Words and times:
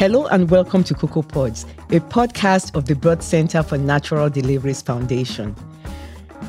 Hello 0.00 0.24
and 0.28 0.50
welcome 0.50 0.82
to 0.84 0.94
Cocoa 0.94 1.20
Pods, 1.20 1.66
a 1.90 2.00
podcast 2.00 2.74
of 2.74 2.86
the 2.86 2.94
Birth 2.94 3.20
Center 3.20 3.62
for 3.62 3.76
Natural 3.76 4.30
Deliveries 4.30 4.80
Foundation. 4.80 5.54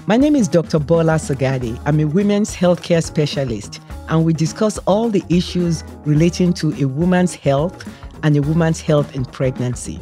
My 0.07 0.15
name 0.15 0.38
is 0.38 0.47
Dr. 0.47 0.79
Bola 0.79 1.15
Shagari. 1.15 1.77
I'm 1.86 2.00
a 2.00 2.05
women's 2.05 2.55
healthcare 2.55 3.04
specialist, 3.04 3.82
and 4.07 4.23
we 4.23 4.32
discuss 4.32 4.77
all 4.87 5.09
the 5.09 5.21
issues 5.27 5.83
relating 6.05 6.54
to 6.54 6.73
a 6.82 6.86
woman's 6.86 7.36
health 7.36 7.86
and 8.23 8.37
a 8.37 8.41
woman's 8.41 8.79
health 8.79 9.14
in 9.14 9.25
pregnancy. 9.25 9.99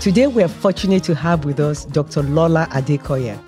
Today, 0.00 0.26
we 0.26 0.42
are 0.42 0.48
fortunate 0.48 1.04
to 1.04 1.14
have 1.14 1.44
with 1.44 1.60
us 1.60 1.84
Dr. 1.84 2.24
Lola 2.24 2.66
Adekoya. 2.72 3.38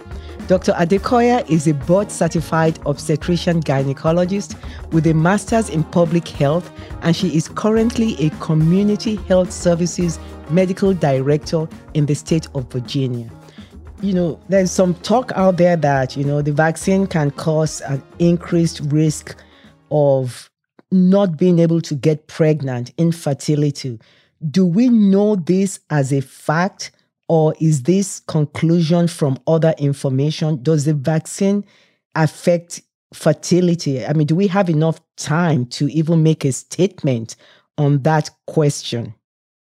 Dr. 0.48 0.74
Adekoya 0.74 1.48
is 1.50 1.66
a 1.66 1.75
board 1.75 2.12
certified 2.12 2.79
obstetrician 2.86 3.61
gynecologist 3.61 4.54
with 4.93 5.04
a 5.08 5.12
master's 5.12 5.68
in 5.68 5.82
public 5.82 6.29
health, 6.29 6.71
and 7.02 7.16
she 7.16 7.36
is 7.36 7.48
currently 7.48 8.14
a 8.25 8.30
community 8.38 9.16
health 9.26 9.50
services 9.50 10.21
medical 10.48 10.94
director 10.94 11.68
in 11.94 12.07
the 12.07 12.14
state 12.14 12.46
of 12.54 12.71
Virginia. 12.71 13.29
You 14.00 14.14
know, 14.14 14.40
there's 14.48 14.71
some 14.71 14.94
talk 14.94 15.32
out 15.35 15.57
there 15.57 15.76
that, 15.79 16.16
you 16.16 16.22
know, 16.22 16.43
the 16.43 16.52
vaccine 16.52 17.08
can 17.08 17.32
cause 17.32 17.80
an 17.80 18.00
increased 18.21 18.80
risk 18.85 19.35
of 19.90 20.49
not 20.93 21.36
being 21.36 21.58
able 21.58 21.80
to 21.80 21.96
get 21.96 22.29
pregnant, 22.29 22.93
infertility. 22.99 23.99
Do 24.49 24.64
we 24.64 24.90
know 24.90 25.35
this 25.35 25.80
as 25.90 26.13
a 26.13 26.21
fact? 26.21 26.93
Or 27.29 27.54
is 27.61 27.82
this 27.82 28.21
conclusion 28.21 29.08
from 29.08 29.39
other 29.46 29.75
information? 29.79 30.62
Does 30.62 30.85
the 30.85 30.94
vaccine 30.94 31.64
affect 32.14 32.83
fertility? 33.12 34.05
I 34.05 34.12
mean, 34.12 34.27
do 34.27 34.36
we 34.36 34.46
have 34.46 34.70
enough 34.70 35.00
time 35.16 35.66
to 35.66 35.88
even 35.88 36.22
make 36.22 36.44
a 36.44 36.52
statement 36.52 37.36
on 37.78 38.02
that 38.02 38.30
question? 38.47 39.14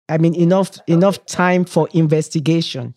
I 0.09 0.19
mean, 0.19 0.35
enough 0.35 0.79
enough 0.87 1.27
time 1.27 1.65
for 1.65 1.89
investigation. 1.93 2.95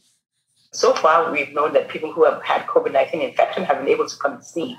So 0.72 0.94
far, 0.94 1.32
we've 1.32 1.54
known 1.54 1.74
that 1.74 1.90
people 1.90 2.14
who 2.14 2.24
have 2.24 2.42
had 2.44 2.66
COVID 2.68 2.94
nineteen 2.94 3.22
infection 3.22 3.64
have 3.64 3.80
been 3.80 3.90
able 3.90 4.08
to 4.08 4.18
conceive, 4.18 4.78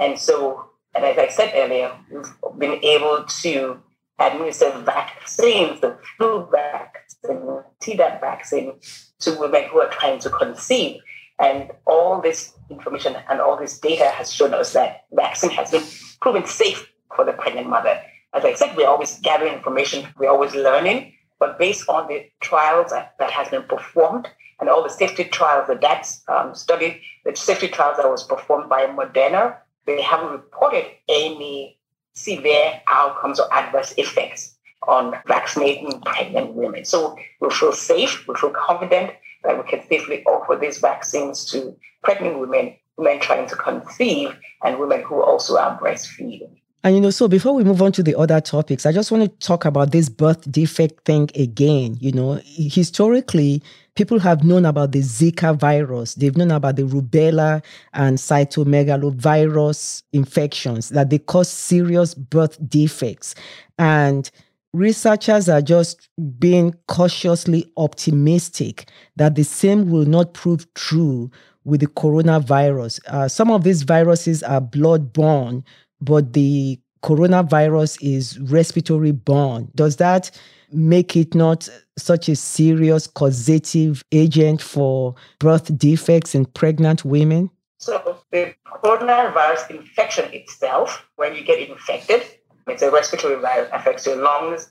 and 0.00 0.18
so, 0.18 0.70
and 0.94 1.04
as 1.04 1.18
I 1.18 1.28
said 1.28 1.52
earlier, 1.54 1.92
we've 2.10 2.58
been 2.58 2.82
able 2.82 3.24
to 3.42 3.78
administer 4.18 4.70
vaccines, 4.86 5.80
the 5.80 5.98
flu 6.16 6.48
vaccine, 6.50 7.07
Tdap 7.24 8.20
vaccine, 8.20 8.72
to 9.20 9.34
women 9.38 9.64
who 9.70 9.80
are 9.80 9.90
trying 9.90 10.18
to 10.20 10.30
conceive. 10.30 11.00
And 11.38 11.70
all 11.86 12.20
this 12.20 12.54
information 12.70 13.16
and 13.28 13.40
all 13.40 13.56
this 13.56 13.78
data 13.78 14.06
has 14.06 14.32
shown 14.32 14.54
us 14.54 14.72
that 14.72 15.04
vaccine 15.12 15.50
has 15.50 15.70
been 15.70 15.84
proven 16.20 16.46
safe 16.46 16.90
for 17.14 17.24
the 17.24 17.32
pregnant 17.32 17.68
mother. 17.68 18.00
As 18.34 18.44
I 18.44 18.54
said, 18.54 18.76
we're 18.76 18.88
always 18.88 19.18
gathering 19.20 19.54
information, 19.54 20.06
we're 20.18 20.30
always 20.30 20.54
learning, 20.54 21.14
but 21.38 21.58
based 21.58 21.88
on 21.88 22.08
the 22.08 22.26
trials 22.40 22.90
that, 22.90 23.14
that 23.18 23.30
has 23.30 23.48
been 23.48 23.62
performed 23.62 24.28
and 24.60 24.68
all 24.68 24.82
the 24.82 24.90
safety 24.90 25.24
trials 25.24 25.68
that 25.68 25.80
that's 25.80 26.22
um, 26.28 26.54
studied, 26.54 27.00
the 27.24 27.34
safety 27.36 27.68
trials 27.68 27.96
that 27.96 28.10
was 28.10 28.24
performed 28.24 28.68
by 28.68 28.86
Moderna, 28.86 29.56
they 29.86 30.02
haven't 30.02 30.32
reported 30.32 30.84
any 31.08 31.78
severe 32.12 32.80
outcomes 32.88 33.38
or 33.38 33.52
adverse 33.54 33.94
effects 33.96 34.57
on 34.88 35.14
vaccinating 35.26 36.00
pregnant 36.00 36.54
women. 36.54 36.84
So 36.84 37.16
we 37.40 37.50
feel 37.50 37.72
safe, 37.72 38.26
we 38.26 38.34
feel 38.34 38.50
confident 38.50 39.12
that 39.44 39.56
we 39.56 39.70
can 39.70 39.86
safely 39.86 40.24
offer 40.24 40.56
these 40.56 40.78
vaccines 40.78 41.44
to 41.52 41.76
pregnant 42.02 42.40
women, 42.40 42.74
women 42.96 43.20
trying 43.20 43.46
to 43.48 43.56
conceive, 43.56 44.36
and 44.64 44.78
women 44.78 45.02
who 45.02 45.22
also 45.22 45.56
are 45.56 45.78
breastfeeding. 45.78 46.58
And 46.84 46.94
you 46.94 47.00
know, 47.00 47.10
so 47.10 47.26
before 47.28 47.54
we 47.54 47.64
move 47.64 47.82
on 47.82 47.92
to 47.92 48.02
the 48.02 48.16
other 48.16 48.40
topics, 48.40 48.86
I 48.86 48.92
just 48.92 49.10
want 49.10 49.24
to 49.24 49.46
talk 49.46 49.64
about 49.64 49.90
this 49.90 50.08
birth 50.08 50.50
defect 50.50 51.04
thing 51.04 51.28
again. 51.34 51.96
You 52.00 52.12
know, 52.12 52.40
historically, 52.44 53.62
people 53.96 54.20
have 54.20 54.44
known 54.44 54.64
about 54.64 54.92
the 54.92 55.00
Zika 55.00 55.58
virus, 55.58 56.14
they've 56.14 56.36
known 56.36 56.52
about 56.52 56.76
the 56.76 56.84
rubella 56.84 57.64
and 57.94 58.16
cytomegalovirus 58.16 60.04
infections, 60.12 60.90
that 60.90 61.10
they 61.10 61.18
cause 61.18 61.48
serious 61.50 62.14
birth 62.14 62.56
defects. 62.68 63.34
And 63.78 64.30
researchers 64.78 65.48
are 65.48 65.60
just 65.60 66.08
being 66.38 66.74
cautiously 66.86 67.70
optimistic 67.76 68.88
that 69.16 69.34
the 69.34 69.42
same 69.42 69.90
will 69.90 70.06
not 70.06 70.34
prove 70.34 70.72
true 70.74 71.30
with 71.64 71.80
the 71.80 71.86
coronavirus. 71.86 73.00
Uh, 73.08 73.28
some 73.28 73.50
of 73.50 73.64
these 73.64 73.82
viruses 73.82 74.42
are 74.42 74.60
blood-borne, 74.60 75.64
but 76.00 76.32
the 76.32 76.80
coronavirus 77.02 77.98
is 78.00 78.38
respiratory 78.38 79.12
borne. 79.12 79.68
Does 79.74 79.96
that 79.96 80.30
make 80.72 81.16
it 81.16 81.34
not 81.34 81.68
such 81.98 82.28
a 82.28 82.36
serious 82.36 83.06
causative 83.06 84.04
agent 84.12 84.62
for 84.62 85.14
birth 85.40 85.76
defects 85.76 86.34
in 86.34 86.46
pregnant 86.46 87.04
women? 87.04 87.50
So, 87.78 88.18
the 88.32 88.54
coronavirus 88.66 89.70
infection 89.70 90.32
itself, 90.32 91.06
when 91.16 91.34
you 91.34 91.44
get 91.44 91.68
infected, 91.68 92.22
it's 92.70 92.82
a 92.82 92.90
respiratory 92.90 93.40
virus, 93.40 93.68
affects 93.72 94.06
your 94.06 94.16
lungs, 94.16 94.70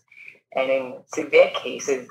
and 0.56 0.70
in 0.70 0.96
severe 1.14 1.52
cases, 1.56 2.10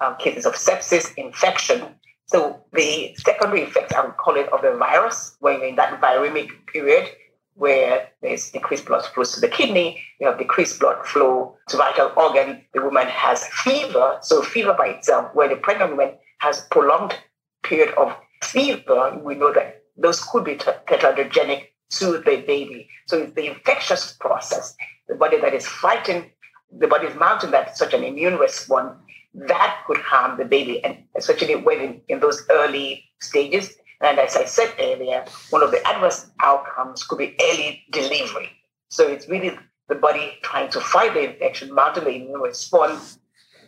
um, 0.00 0.16
cases 0.18 0.46
of 0.46 0.54
sepsis, 0.54 1.12
infection. 1.16 1.82
So 2.26 2.62
the 2.72 3.14
secondary 3.16 3.62
effects, 3.62 3.94
I 3.94 4.04
would 4.04 4.16
call 4.16 4.36
it, 4.36 4.52
of 4.52 4.62
the 4.62 4.76
virus, 4.76 5.36
when 5.40 5.60
you're 5.60 5.68
in 5.68 5.76
that 5.76 6.00
viremic 6.00 6.50
period 6.66 7.08
where 7.54 8.08
there's 8.22 8.50
decreased 8.50 8.86
blood 8.86 9.04
flow 9.04 9.24
to 9.24 9.40
the 9.40 9.48
kidney, 9.48 10.00
you 10.20 10.28
have 10.28 10.38
decreased 10.38 10.78
blood 10.78 11.04
flow 11.04 11.56
to 11.68 11.76
vital 11.76 12.12
organ. 12.16 12.62
The 12.72 12.82
woman 12.82 13.08
has 13.08 13.44
fever. 13.48 14.18
So 14.22 14.42
fever 14.42 14.74
by 14.78 14.88
itself, 14.88 15.34
where 15.34 15.48
the 15.48 15.56
pregnant 15.56 15.96
woman 15.96 16.14
has 16.38 16.60
prolonged 16.70 17.16
period 17.64 17.92
of 17.96 18.14
fever, 18.44 19.18
we 19.24 19.34
know 19.34 19.52
that 19.52 19.82
those 19.96 20.20
could 20.20 20.44
be 20.44 20.54
teratogenic 20.54 21.64
to 21.90 22.18
the 22.18 22.44
baby. 22.46 22.88
So 23.06 23.18
it's 23.18 23.34
the 23.34 23.46
infectious 23.46 24.12
process 24.12 24.76
the 25.08 25.14
body 25.14 25.40
that 25.40 25.54
is 25.54 25.66
fighting, 25.66 26.30
the 26.76 26.86
body 26.86 27.06
is 27.06 27.16
mounting 27.18 27.50
that 27.50 27.76
such 27.76 27.94
an 27.94 28.04
immune 28.04 28.36
response, 28.36 28.96
that 29.34 29.82
could 29.86 29.98
harm 29.98 30.38
the 30.38 30.44
baby, 30.44 30.82
and 30.84 30.98
especially 31.16 31.54
when 31.54 31.80
in, 31.80 32.00
in 32.08 32.20
those 32.20 32.46
early 32.50 33.04
stages. 33.20 33.74
And 34.00 34.18
as 34.18 34.36
I 34.36 34.44
said 34.44 34.72
earlier, 34.78 35.24
one 35.50 35.62
of 35.62 35.70
the 35.70 35.86
adverse 35.86 36.30
outcomes 36.40 37.02
could 37.04 37.18
be 37.18 37.36
early 37.40 37.82
delivery. 37.90 38.50
So 38.90 39.06
it's 39.08 39.28
really 39.28 39.58
the 39.88 39.94
body 39.94 40.38
trying 40.42 40.70
to 40.70 40.80
fight 40.80 41.14
the 41.14 41.32
infection, 41.32 41.74
mounting 41.74 42.04
the 42.04 42.10
immune 42.10 42.40
response. 42.40 43.18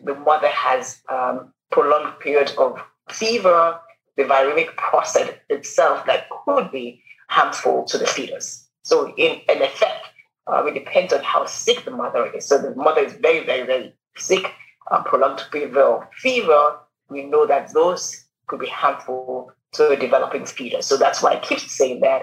The 0.05 0.15
mother 0.15 0.49
has 0.49 1.03
um, 1.09 1.53
prolonged 1.71 2.19
period 2.21 2.53
of 2.59 2.81
fever, 3.11 3.79
the 4.17 4.25
viremic 4.25 4.77
process 4.77 5.31
itself 5.49 6.07
that 6.07 6.27
could 6.45 6.71
be 6.71 7.03
harmful 7.29 7.85
to 7.85 7.99
the 7.99 8.07
fetus. 8.07 8.69
So 8.83 9.15
in, 9.17 9.41
in 9.49 9.63
effect, 9.63 10.07
uh, 10.47 10.65
it 10.67 10.75
depends 10.75 11.13
on 11.13 11.23
how 11.23 11.47
sick 11.47 11.85
the 11.85 11.91
mother 11.91 12.27
is. 12.35 12.47
So 12.47 12.59
the 12.59 12.75
mother 12.75 13.03
is 13.03 13.13
very, 13.15 13.45
very, 13.45 13.67
very 13.67 13.95
sick, 14.17 14.53
uh, 14.91 15.03
prolonged 15.03 15.41
fever, 15.53 15.83
or 15.83 16.09
fever. 16.17 16.79
We 17.09 17.25
know 17.25 17.47
that 17.47 17.73
those 17.73 18.25
could 18.47 18.61
be 18.61 18.69
harmful 18.69 19.53
to 19.73 19.91
a 19.91 19.97
developing 19.97 20.47
fetus. 20.47 20.87
So 20.87 20.97
that's 20.97 21.23
why 21.23 21.35
I 21.35 21.39
keep 21.41 21.61
saying 21.61 22.01
that 22.01 22.23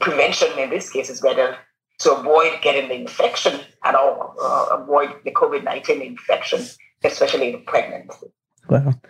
prevention 0.00 0.48
in 0.58 0.70
this 0.70 0.90
case 0.90 1.08
is 1.08 1.20
better 1.20 1.56
to 2.00 2.12
avoid 2.12 2.60
getting 2.60 2.88
the 2.88 2.94
infection 2.94 3.60
at 3.84 3.94
all, 3.94 4.34
uh, 4.40 4.76
avoid 4.76 5.14
the 5.24 5.30
COVID 5.30 5.64
19 5.64 6.02
infection, 6.02 6.64
especially 7.04 7.54
in 7.54 7.64
pregnancy. 7.64 8.26
Well, 8.68 9.00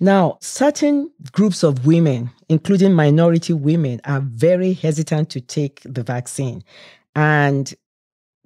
Now, 0.00 0.38
certain 0.40 1.10
groups 1.32 1.64
of 1.64 1.84
women, 1.84 2.30
including 2.48 2.94
minority 2.94 3.52
women, 3.52 4.00
are 4.04 4.20
very 4.20 4.72
hesitant 4.72 5.28
to 5.30 5.40
take 5.40 5.80
the 5.84 6.04
vaccine. 6.04 6.62
And 7.14 7.74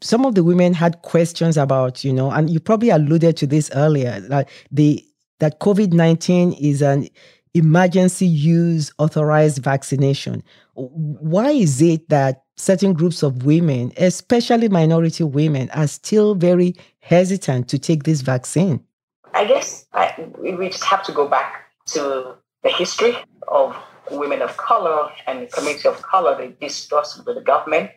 some 0.01 0.25
of 0.25 0.35
the 0.35 0.45
women 0.45 0.75
had 0.75 1.03
questions 1.03 1.57
about, 1.57 2.05
you 2.05 2.13
know, 2.13 2.31
and 2.31 2.51
you 2.51 2.61
probably 2.61 2.91
alluded 2.91 3.37
to 3.39 3.47
this 3.47 3.71
earlier, 3.75 4.21
that 4.21 4.49
the 4.71 5.05
that 5.39 5.59
COVID-19 5.61 6.57
is 6.61 6.83
an 6.83 7.09
emergency 7.55 8.27
use 8.27 8.93
authorized 8.99 9.63
vaccination. 9.63 10.43
Why 10.75 11.51
is 11.51 11.83
it 11.83 12.09
that 12.09 12.45
certain 12.57 12.93
groups 12.93 13.23
of 13.23 13.45
women, 13.45 13.93
especially 13.97 14.69
minority 14.69 15.25
women, 15.25 15.69
are 15.71 15.89
still 15.89 16.35
very 16.35 16.75
hesitant 17.01 17.69
to 17.69 17.79
take 17.79 18.05
this 18.05 18.21
vaccine? 18.21 18.83
I 19.35 19.47
guess 19.47 19.87
I, 19.93 20.29
we 20.39 20.69
just 20.69 20.85
have 20.85 21.03
to 21.05 21.13
go 21.13 21.27
back 21.27 21.67
to 21.87 22.37
the 22.63 22.71
history 22.71 23.17
of 23.49 23.77
women 24.11 24.43
of 24.43 24.57
color 24.57 25.11
and 25.27 25.43
the 25.43 25.47
community 25.47 25.89
of 25.89 26.01
color, 26.03 26.37
the 26.37 26.49
distrust 26.65 27.25
with 27.27 27.37
the 27.37 27.43
government, 27.43 27.91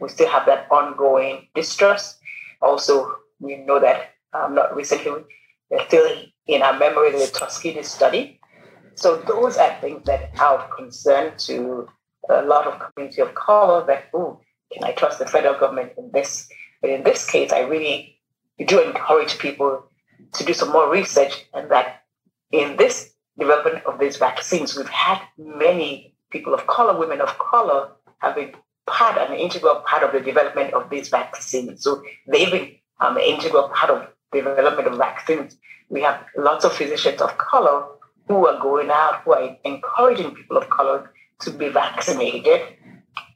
we 0.00 0.08
still 0.08 0.28
have 0.28 0.46
that 0.46 0.66
ongoing 0.70 1.48
distrust. 1.54 2.18
Also, 2.62 3.16
we 3.38 3.56
know 3.56 3.78
that 3.80 4.10
um, 4.32 4.54
not 4.54 4.74
recently, 4.74 5.22
they're 5.70 5.86
still 5.86 6.08
in 6.46 6.62
our 6.62 6.78
memory 6.78 7.12
the 7.12 7.30
Tuskegee 7.32 7.82
study. 7.82 8.40
So 8.94 9.16
those 9.16 9.56
are 9.56 9.76
things 9.80 10.04
that 10.06 10.30
are 10.38 10.58
of 10.58 10.70
concern 10.76 11.32
to 11.38 11.88
a 12.28 12.42
lot 12.42 12.66
of 12.66 12.80
community 12.80 13.22
of 13.22 13.34
color 13.34 13.86
that, 13.86 14.04
oh, 14.12 14.40
can 14.72 14.84
I 14.84 14.92
trust 14.92 15.18
the 15.18 15.26
federal 15.26 15.58
government 15.58 15.92
in 15.96 16.10
this? 16.12 16.48
But 16.80 16.90
in 16.90 17.02
this 17.02 17.28
case, 17.28 17.52
I 17.52 17.60
really 17.60 18.18
do 18.66 18.80
encourage 18.80 19.38
people 19.38 19.84
to 20.34 20.44
do 20.44 20.52
some 20.52 20.70
more 20.70 20.90
research 20.90 21.44
and 21.54 21.70
that 21.70 22.02
in 22.52 22.76
this 22.76 23.12
development 23.38 23.84
of 23.86 23.98
these 23.98 24.16
vaccines, 24.16 24.76
we've 24.76 24.88
had 24.88 25.20
many 25.38 26.14
people 26.30 26.54
of 26.54 26.66
color, 26.66 26.98
women 26.98 27.20
of 27.20 27.38
color, 27.38 27.90
have 28.18 28.34
been 28.34 28.52
part, 28.90 29.16
an 29.18 29.36
integral 29.36 29.76
part 29.86 30.02
of 30.02 30.12
the 30.12 30.20
development 30.20 30.74
of 30.74 30.90
these 30.90 31.08
vaccines. 31.08 31.82
So 31.82 32.02
they've 32.26 32.50
been 32.50 32.74
um, 33.00 33.16
an 33.16 33.22
integral 33.22 33.68
part 33.68 33.90
of 33.90 34.08
development 34.32 34.86
of 34.88 34.98
vaccines. 34.98 35.56
We 35.88 36.02
have 36.02 36.24
lots 36.36 36.64
of 36.64 36.72
physicians 36.72 37.20
of 37.20 37.36
color 37.38 37.86
who 38.28 38.46
are 38.46 38.60
going 38.60 38.90
out, 38.90 39.22
who 39.24 39.32
are 39.32 39.56
encouraging 39.64 40.34
people 40.34 40.56
of 40.56 40.70
color 40.70 41.12
to 41.40 41.50
be 41.50 41.68
vaccinated. 41.68 42.60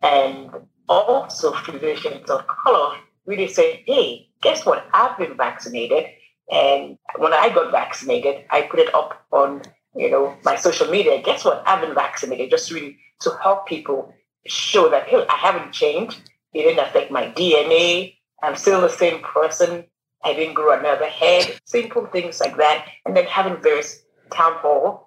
And 0.02 0.50
also 0.88 1.52
physicians 1.52 2.30
of 2.30 2.46
color 2.46 2.96
really 3.26 3.48
say, 3.48 3.82
hey, 3.86 4.28
guess 4.42 4.64
what? 4.66 4.86
I've 4.92 5.16
been 5.18 5.36
vaccinated. 5.36 6.04
And 6.50 6.98
when 7.16 7.32
I 7.32 7.48
got 7.48 7.72
vaccinated, 7.72 8.44
I 8.50 8.62
put 8.62 8.80
it 8.80 8.94
up 8.94 9.24
on, 9.32 9.62
you 9.96 10.10
know, 10.10 10.36
my 10.44 10.56
social 10.56 10.88
media. 10.90 11.22
Guess 11.22 11.44
what? 11.44 11.62
I've 11.66 11.80
been 11.80 11.94
vaccinated 11.94 12.50
just 12.50 12.70
really 12.70 12.98
to 13.20 13.30
help 13.42 13.66
people 13.66 14.12
show 14.46 14.88
that, 14.90 15.08
hey, 15.08 15.24
I 15.28 15.36
haven't 15.36 15.72
changed. 15.72 16.30
It 16.52 16.62
didn't 16.62 16.86
affect 16.86 17.10
my 17.10 17.30
DNA. 17.30 18.16
I'm 18.42 18.56
still 18.56 18.80
the 18.80 18.88
same 18.88 19.22
person. 19.22 19.84
I 20.22 20.32
didn't 20.32 20.54
grow 20.54 20.78
another 20.78 21.06
head. 21.06 21.58
Simple 21.64 22.06
things 22.06 22.40
like 22.40 22.56
that. 22.56 22.86
And 23.04 23.16
then 23.16 23.26
having 23.26 23.62
various 23.62 24.02
town 24.32 24.54
halls, 24.54 25.00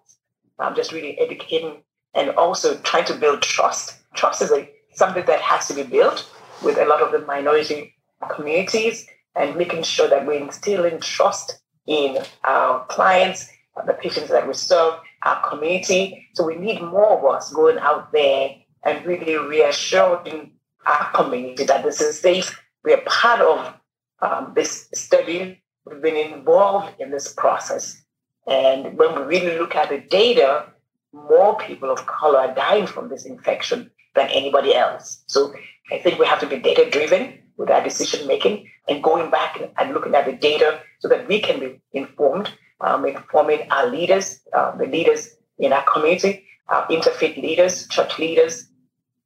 um, 0.60 0.76
just 0.76 0.92
really 0.92 1.18
educating 1.20 1.84
and 2.14 2.32
also 2.32 2.78
trying 2.80 3.06
to 3.06 3.16
build 3.16 3.42
trust. 3.42 3.96
Trust 4.16 4.42
is 4.42 4.52
a, 4.52 4.70
something 4.94 5.26
that 5.26 5.42
has 5.42 5.68
to 5.68 5.74
be 5.74 5.84
built 5.84 6.30
with 6.64 6.78
a 6.78 6.86
lot 6.86 7.02
of 7.02 7.12
the 7.12 7.26
minority 7.26 7.94
communities 8.30 9.08
and 9.36 9.56
making 9.56 9.84
sure 9.84 10.10
that 10.10 10.26
we're 10.26 10.42
instilling 10.42 11.00
trust 11.00 11.60
in 11.86 12.18
our 12.44 12.86
clients, 12.88 13.50
the 13.86 13.94
patients 13.94 14.30
that 14.30 14.48
we 14.48 14.54
serve, 14.54 14.96
our 15.24 15.48
community. 15.48 16.28
So 16.34 16.44
we 16.44 16.56
need 16.56 16.82
more 16.82 17.18
of 17.18 17.26
us 17.26 17.54
going 17.54 17.78
out 17.78 18.12
there 18.12 18.56
and 18.84 19.06
really 19.06 19.38
reassuring 19.38 20.52
our 20.86 21.12
community 21.12 21.66
that 21.66 21.84
this 21.84 22.02
is 22.02 22.20
safe. 22.20 22.60
We 22.84 22.94
are 22.94 23.02
part 23.06 23.42
of 23.42 23.74
um, 24.22 24.54
this 24.56 24.90
study. 24.94 25.62
We've 25.86 26.02
been 26.02 26.34
involved 26.34 26.94
in 27.00 27.12
this 27.12 27.34
process. 27.34 28.02
And 28.48 28.98
when 28.98 29.16
we 29.16 29.22
really 29.24 29.58
look 29.58 29.76
at 29.76 29.90
the 29.90 30.00
data, 30.00 30.66
more 31.14 31.58
people 31.58 31.92
of 31.92 32.06
color 32.06 32.40
are 32.40 32.56
dying 32.56 32.88
from 32.88 33.10
this 33.10 33.26
infection 33.26 33.92
than 34.16 34.30
anybody 34.30 34.74
else. 34.74 35.24
So 35.28 35.54
I 35.92 36.00
think 36.00 36.20
we 36.20 36.26
have 36.26 36.40
to 36.40 36.48
be 36.48 36.58
data 36.58 36.90
driven 36.90 37.40
with 37.58 37.70
our 37.70 37.84
decision 37.84 38.28
making 38.28 38.70
and 38.88 39.04
going 39.04 39.30
back 39.30 39.60
and 39.78 39.94
looking 39.94 40.16
at 40.16 40.26
the 40.26 40.34
data 40.34 40.80
so 41.00 41.08
that 41.10 41.28
we 41.28 41.42
can 41.42 41.60
be 41.60 41.82
informed, 41.94 42.52
um, 42.82 43.06
informing 43.06 43.70
our 43.72 43.88
leaders, 43.88 44.40
uh, 44.54 44.76
the 44.78 44.86
leaders 44.86 45.36
in 45.60 45.74
our 45.74 45.84
community, 45.92 46.47
our 46.70 46.88
interfaith 46.88 47.42
leaders, 47.42 47.88
church 47.88 48.18
leaders, 48.20 48.70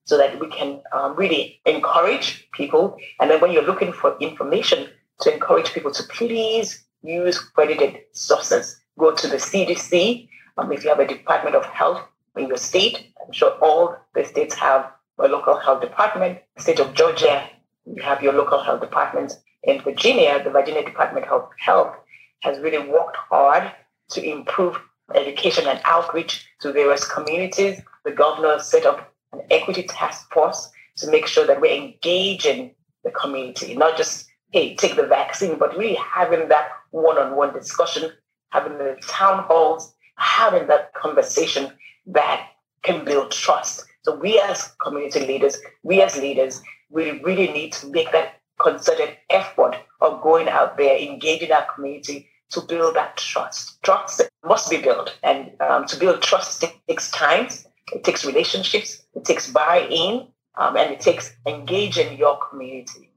so 0.06 0.18
that 0.18 0.40
we 0.40 0.48
can 0.48 0.82
um, 0.94 1.16
really 1.16 1.60
encourage 1.66 2.48
people. 2.52 2.98
And 3.20 3.30
then 3.30 3.40
when 3.42 3.52
you're 3.52 3.64
looking 3.64 3.94
for 3.94 4.18
information, 4.20 4.88
to 5.22 5.34
encourage 5.34 5.72
people 5.72 5.92
to 5.92 6.04
please 6.04 6.84
use 7.04 7.38
credited 7.40 8.02
sources. 8.12 8.82
Go 8.98 9.14
to 9.14 9.28
the 9.28 9.38
CDC. 9.38 10.28
Um, 10.58 10.72
if 10.72 10.84
you 10.84 10.90
have 10.90 11.00
a 11.00 11.08
Department 11.08 11.56
of 11.56 11.66
Health 11.66 12.02
in 12.36 12.48
your 12.48 12.58
state, 12.58 13.14
I'm 13.24 13.32
sure 13.32 13.52
all 13.62 13.96
the 14.16 14.26
states 14.26 14.56
have 14.56 14.92
a 15.20 15.28
local 15.28 15.58
health 15.58 15.82
department. 15.82 16.40
The 16.56 16.64
state 16.64 16.80
of 16.80 16.96
Georgia 16.96 17.48
you 17.86 18.02
have 18.04 18.22
your 18.22 18.34
local 18.34 18.62
health 18.62 18.82
departments. 18.82 19.38
In 19.64 19.82
Virginia, 19.82 20.44
the 20.44 20.50
Virginia 20.50 20.84
Department 20.84 21.28
of 21.28 21.50
Health 21.58 21.96
has 22.42 22.60
really 22.60 22.88
worked 22.88 23.18
hard 23.18 23.72
to 24.10 24.24
improve 24.24 24.80
education 25.16 25.68
and 25.68 25.80
outreach 25.84 26.46
to 26.62 26.72
various 26.72 27.06
communities. 27.06 27.82
The 28.06 28.12
governor 28.12 28.60
set 28.60 28.86
up 28.86 29.14
an 29.34 29.42
equity 29.50 29.84
task 29.84 30.32
force 30.32 30.70
to 30.98 31.10
make 31.10 31.28
sure 31.28 31.46
that 31.48 31.62
we're 31.62 31.82
engaging 31.82 32.76
the 33.04 33.12
community, 33.12 33.76
not 33.76 33.98
just, 33.98 34.28
hey, 34.52 34.76
take 34.76 34.96
the 34.96 35.08
vaccine, 35.08 35.58
but 35.58 35.76
really 35.78 35.96
having 35.96 36.50
that 36.50 36.70
one 36.92 37.18
on 37.18 37.36
one 37.36 37.54
discussion, 37.54 38.12
having 38.50 38.78
the 38.78 38.98
town 39.08 39.44
halls, 39.44 39.94
having 40.16 40.68
that 40.68 40.94
conversation 40.94 41.72
that 42.06 42.48
can 42.84 43.06
build 43.06 43.32
trust. 43.32 43.86
So 44.04 44.16
we 44.16 44.40
as 44.40 44.74
community 44.84 45.26
leaders, 45.26 45.58
we 45.84 46.02
as 46.02 46.18
leaders 46.18 46.62
we 46.92 47.22
really 47.22 47.52
need 47.52 47.72
to 47.74 47.88
make 47.88 48.12
that 48.12 48.40
concerted 48.62 49.18
effort 49.30 49.76
of 50.02 50.22
going 50.22 50.50
out 50.50 50.78
there, 50.78 50.98
engaging 50.98 51.52
our 51.52 51.66
community 51.74 52.28
to 52.52 52.62
build 52.62 52.96
that 52.96 53.18
trust. 53.18 53.82
Trust 53.84 54.22
must 54.46 54.70
be 54.70 54.78
built. 54.78 55.18
And 55.24 55.52
um, 55.62 55.86
to 55.88 55.98
build 55.98 56.22
trust 56.22 56.64
takes 56.88 57.10
time, 57.12 57.48
it 57.94 58.04
takes 58.04 58.26
relationships, 58.26 59.04
it 59.16 59.26
takes 59.26 59.52
buy 59.52 59.88
in, 59.90 60.28
um, 60.56 60.78
and 60.78 60.92
it 60.92 61.00
takes 61.00 61.36
engaging 61.48 62.18
your 62.18 62.38
community. 62.50 63.10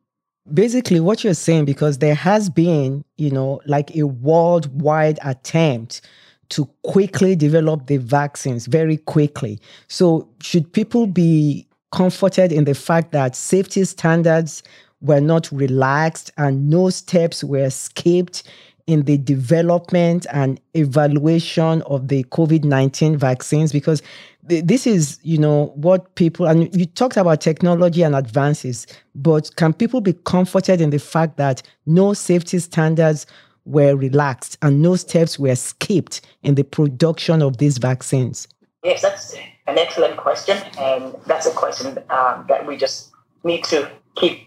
Basically, 0.52 1.00
what 1.00 1.24
you're 1.24 1.34
saying, 1.34 1.64
because 1.64 1.98
there 1.98 2.14
has 2.14 2.50
been, 2.50 3.04
you 3.16 3.30
know, 3.30 3.60
like 3.66 3.96
a 3.96 4.02
worldwide 4.04 5.18
attempt 5.22 6.02
to 6.50 6.66
quickly 6.82 7.34
develop 7.34 7.86
the 7.86 7.96
vaccines 7.96 8.66
very 8.66 8.98
quickly. 8.98 9.58
So, 9.88 10.28
should 10.42 10.70
people 10.70 11.06
be 11.06 11.66
comforted 11.92 12.52
in 12.52 12.64
the 12.64 12.74
fact 12.74 13.12
that 13.12 13.34
safety 13.34 13.84
standards 13.84 14.62
were 15.00 15.20
not 15.20 15.50
relaxed 15.50 16.30
and 16.36 16.68
no 16.68 16.90
steps 16.90 17.42
were 17.42 17.70
skipped 17.70 18.42
in 18.86 19.02
the 19.02 19.16
development 19.16 20.26
and 20.32 20.60
evaluation 20.74 21.82
of 21.82 22.08
the 22.08 22.24
COVID 22.24 22.64
19 22.64 23.16
vaccines 23.16 23.72
because 23.72 24.02
this 24.46 24.86
is, 24.86 25.18
you 25.22 25.38
know, 25.38 25.72
what 25.74 26.14
people, 26.16 26.46
and 26.46 26.74
you 26.76 26.84
talked 26.84 27.16
about 27.16 27.40
technology 27.40 28.02
and 28.02 28.14
advances, 28.14 28.86
but 29.14 29.54
can 29.56 29.72
people 29.72 30.02
be 30.02 30.12
comforted 30.12 30.82
in 30.82 30.90
the 30.90 30.98
fact 30.98 31.38
that 31.38 31.62
no 31.86 32.12
safety 32.12 32.58
standards 32.58 33.26
were 33.64 33.96
relaxed 33.96 34.58
and 34.60 34.82
no 34.82 34.96
steps 34.96 35.38
were 35.38 35.54
skipped 35.54 36.20
in 36.42 36.56
the 36.56 36.62
production 36.62 37.40
of 37.40 37.56
these 37.56 37.78
vaccines? 37.78 38.46
Yes, 38.82 39.00
that's 39.00 39.34
an 39.66 39.78
excellent 39.78 40.18
question, 40.18 40.58
and 40.78 41.14
that's 41.26 41.46
a 41.46 41.52
question 41.52 41.98
um, 42.10 42.44
that 42.48 42.66
we 42.66 42.76
just 42.76 43.12
need 43.44 43.64
to 43.64 43.90
keep, 44.14 44.46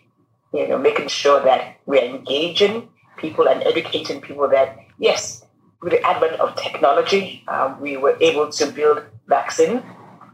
you 0.54 0.68
know, 0.68 0.78
making 0.78 1.08
sure 1.08 1.44
that 1.44 1.78
we're 1.88 2.04
engaging 2.04 2.88
people 3.18 3.48
and 3.48 3.64
educating 3.64 4.22
people 4.22 4.48
that 4.50 4.78
yes, 5.00 5.46
with 5.82 5.94
the 5.94 6.02
advent 6.02 6.40
of 6.40 6.56
technology, 6.56 7.44
um, 7.48 7.80
we 7.80 7.98
were 7.98 8.18
able 8.22 8.52
to 8.52 8.72
build 8.72 9.04
vaccine 9.28 9.84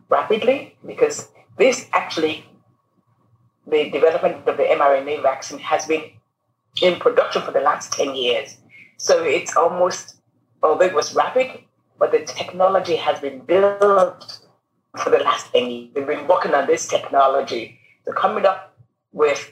rapidly 0.10 0.76
because 0.86 1.30
this 1.58 1.88
actually, 1.94 2.46
the 3.68 3.90
development 3.90 4.48
of 4.48 4.58
the 4.58 4.64
mRNA 4.64 5.22
vaccine 5.22 5.60
has 5.60 5.86
been 5.86 6.04
in 6.82 7.00
production 7.00 7.42
for 7.42 7.52
the 7.52 7.60
last 7.60 7.92
10 7.94 8.16
years. 8.16 8.58
So 8.98 9.24
it's 9.24 9.56
almost, 9.56 10.18
although 10.62 10.86
it 10.86 10.94
was 10.94 11.14
rapid, 11.16 11.60
but 12.00 12.12
the 12.12 12.24
technology 12.26 12.96
has 12.96 13.20
been 13.20 13.40
built 13.40 14.40
for 14.98 15.10
the 15.10 15.20
last 15.20 15.52
10 15.52 15.70
years. 15.70 15.90
We've 15.96 16.08
been 16.08 16.28
working 16.28 16.54
on 16.54 16.68
this 16.68 16.88
technology. 16.88 17.80
So 18.06 18.14
coming 18.14 18.46
up 18.46 18.76
with 19.12 19.52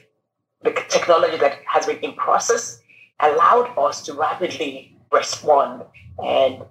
the 0.62 0.72
technology 0.88 1.36
that 1.38 1.58
has 1.66 1.86
been 1.86 1.98
in 1.98 2.14
process 2.14 2.81
allowed 3.22 3.72
us 3.78 4.02
to 4.02 4.14
rapidly 4.14 4.96
respond. 5.10 5.82
And 6.22 6.62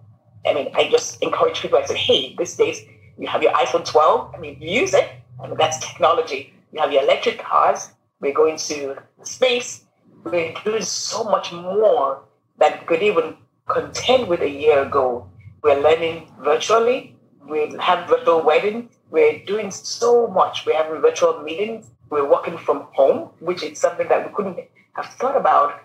I 0.46 0.53
mean, 0.53 0.70
I 0.74 0.89
just 0.89 1.22
encourage 1.22 1.62
people. 1.62 1.77
I 1.77 1.86
said, 1.86 1.98
hey, 1.98 2.36
these 2.38 2.55
days 2.55 2.81
you 3.17 3.27
have 3.27 3.41
your 3.41 3.53
iPhone 3.53 3.86
12. 3.86 4.36
I 4.36 4.39
mean, 4.39 4.62
use 4.62 4.93
it. 4.93 5.10
I 5.41 5.48
mean, 5.48 5.58
that's 5.58 5.79
technology. 5.79 6.53
You 6.72 6.81
have 6.81 6.91
your 6.91 7.03
electric 7.03 7.39
cars. 7.39 7.89
We're 8.20 8.34
going 8.34 8.58
to 8.58 8.98
space. 9.24 9.86
We're 10.24 10.53
doing 10.63 10.84
so 10.84 11.24
much 11.24 11.51
more 11.51 12.24
that 12.60 12.86
could 12.86 13.01
even 13.01 13.36
contend 13.67 14.27
with 14.27 14.41
a 14.41 14.50
year 14.50 14.84
ago. 14.84 15.27
We're 15.63 15.79
learning 15.81 16.31
virtually 16.43 17.15
we 17.48 17.75
have 17.79 18.08
virtual 18.08 18.41
weddings. 18.41 18.98
We're 19.10 19.39
doing 19.46 19.72
so 19.72 20.27
much. 20.27 20.65
We're 20.65 20.77
having 20.77 21.01
virtual 21.01 21.41
meetings. 21.41 21.89
We're 22.10 22.29
working 22.29 22.58
from 22.58 22.88
home, 22.93 23.29
which 23.39 23.63
is 23.63 23.79
something 23.79 24.08
that 24.10 24.27
we 24.27 24.34
couldn't 24.34 24.60
have 24.93 25.05
thought 25.20 25.38
about 25.38 25.81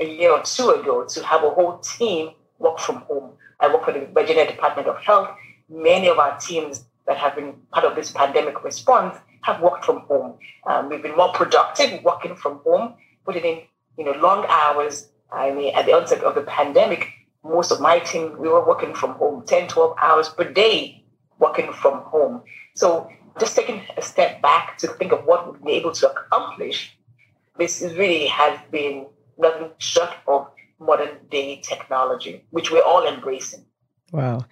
a 0.00 0.04
year 0.04 0.32
or 0.32 0.42
two 0.42 0.70
ago 0.70 1.04
to 1.04 1.22
have 1.24 1.42
a 1.44 1.50
whole 1.50 1.78
team 1.78 2.30
work 2.58 2.78
from 2.78 2.96
home. 3.02 3.32
I 3.60 3.68
work 3.72 3.84
for 3.84 3.92
the 3.92 4.06
Virginia 4.12 4.46
Department 4.46 4.88
of 4.88 4.98
Health. 4.98 5.30
Many 5.68 6.08
of 6.08 6.18
our 6.18 6.38
teams 6.38 6.84
that 7.06 7.16
have 7.16 7.36
been 7.36 7.54
part 7.72 7.84
of 7.84 7.94
this 7.94 8.10
pandemic 8.10 8.64
response 8.64 9.16
have 9.42 9.60
worked 9.60 9.84
from 9.84 10.00
home. 10.00 10.38
Um, 10.66 10.88
we've 10.88 11.02
been 11.02 11.16
more 11.16 11.32
productive 11.32 12.02
working 12.02 12.34
from 12.34 12.60
home, 12.64 12.94
putting 13.24 13.44
in 13.44 13.62
you 13.98 14.04
know 14.04 14.12
long 14.12 14.44
hours. 14.48 15.08
I 15.30 15.52
mean, 15.52 15.74
at 15.74 15.86
the 15.86 15.92
onset 15.92 16.22
of 16.22 16.34
the 16.34 16.42
pandemic, 16.42 17.08
most 17.42 17.70
of 17.70 17.80
my 17.80 17.98
team, 17.98 18.38
we 18.38 18.48
were 18.48 18.66
working 18.66 18.94
from 18.94 19.12
home 19.14 19.44
10, 19.46 19.68
12 19.68 19.96
hours 20.00 20.28
per 20.28 20.50
day 20.50 21.04
working 21.38 21.72
from 21.72 22.00
home. 22.02 22.42
So 22.74 23.08
just 23.38 23.56
taking 23.56 23.82
a 23.96 24.02
step 24.02 24.40
back 24.40 24.78
to 24.78 24.88
think 24.88 25.12
of 25.12 25.24
what 25.24 25.52
we've 25.52 25.60
been 25.60 25.70
able 25.70 25.92
to 25.92 26.10
accomplish, 26.10 26.96
this 27.58 27.82
really 27.82 28.26
has 28.26 28.58
been 28.70 29.06
nothing 29.38 29.70
short 29.78 30.10
of 30.26 30.48
modern 30.78 31.18
day 31.30 31.60
technology, 31.62 32.44
which 32.50 32.70
we're 32.70 32.82
all 32.82 33.06
embracing. 33.06 33.64
Wow. 34.12 34.46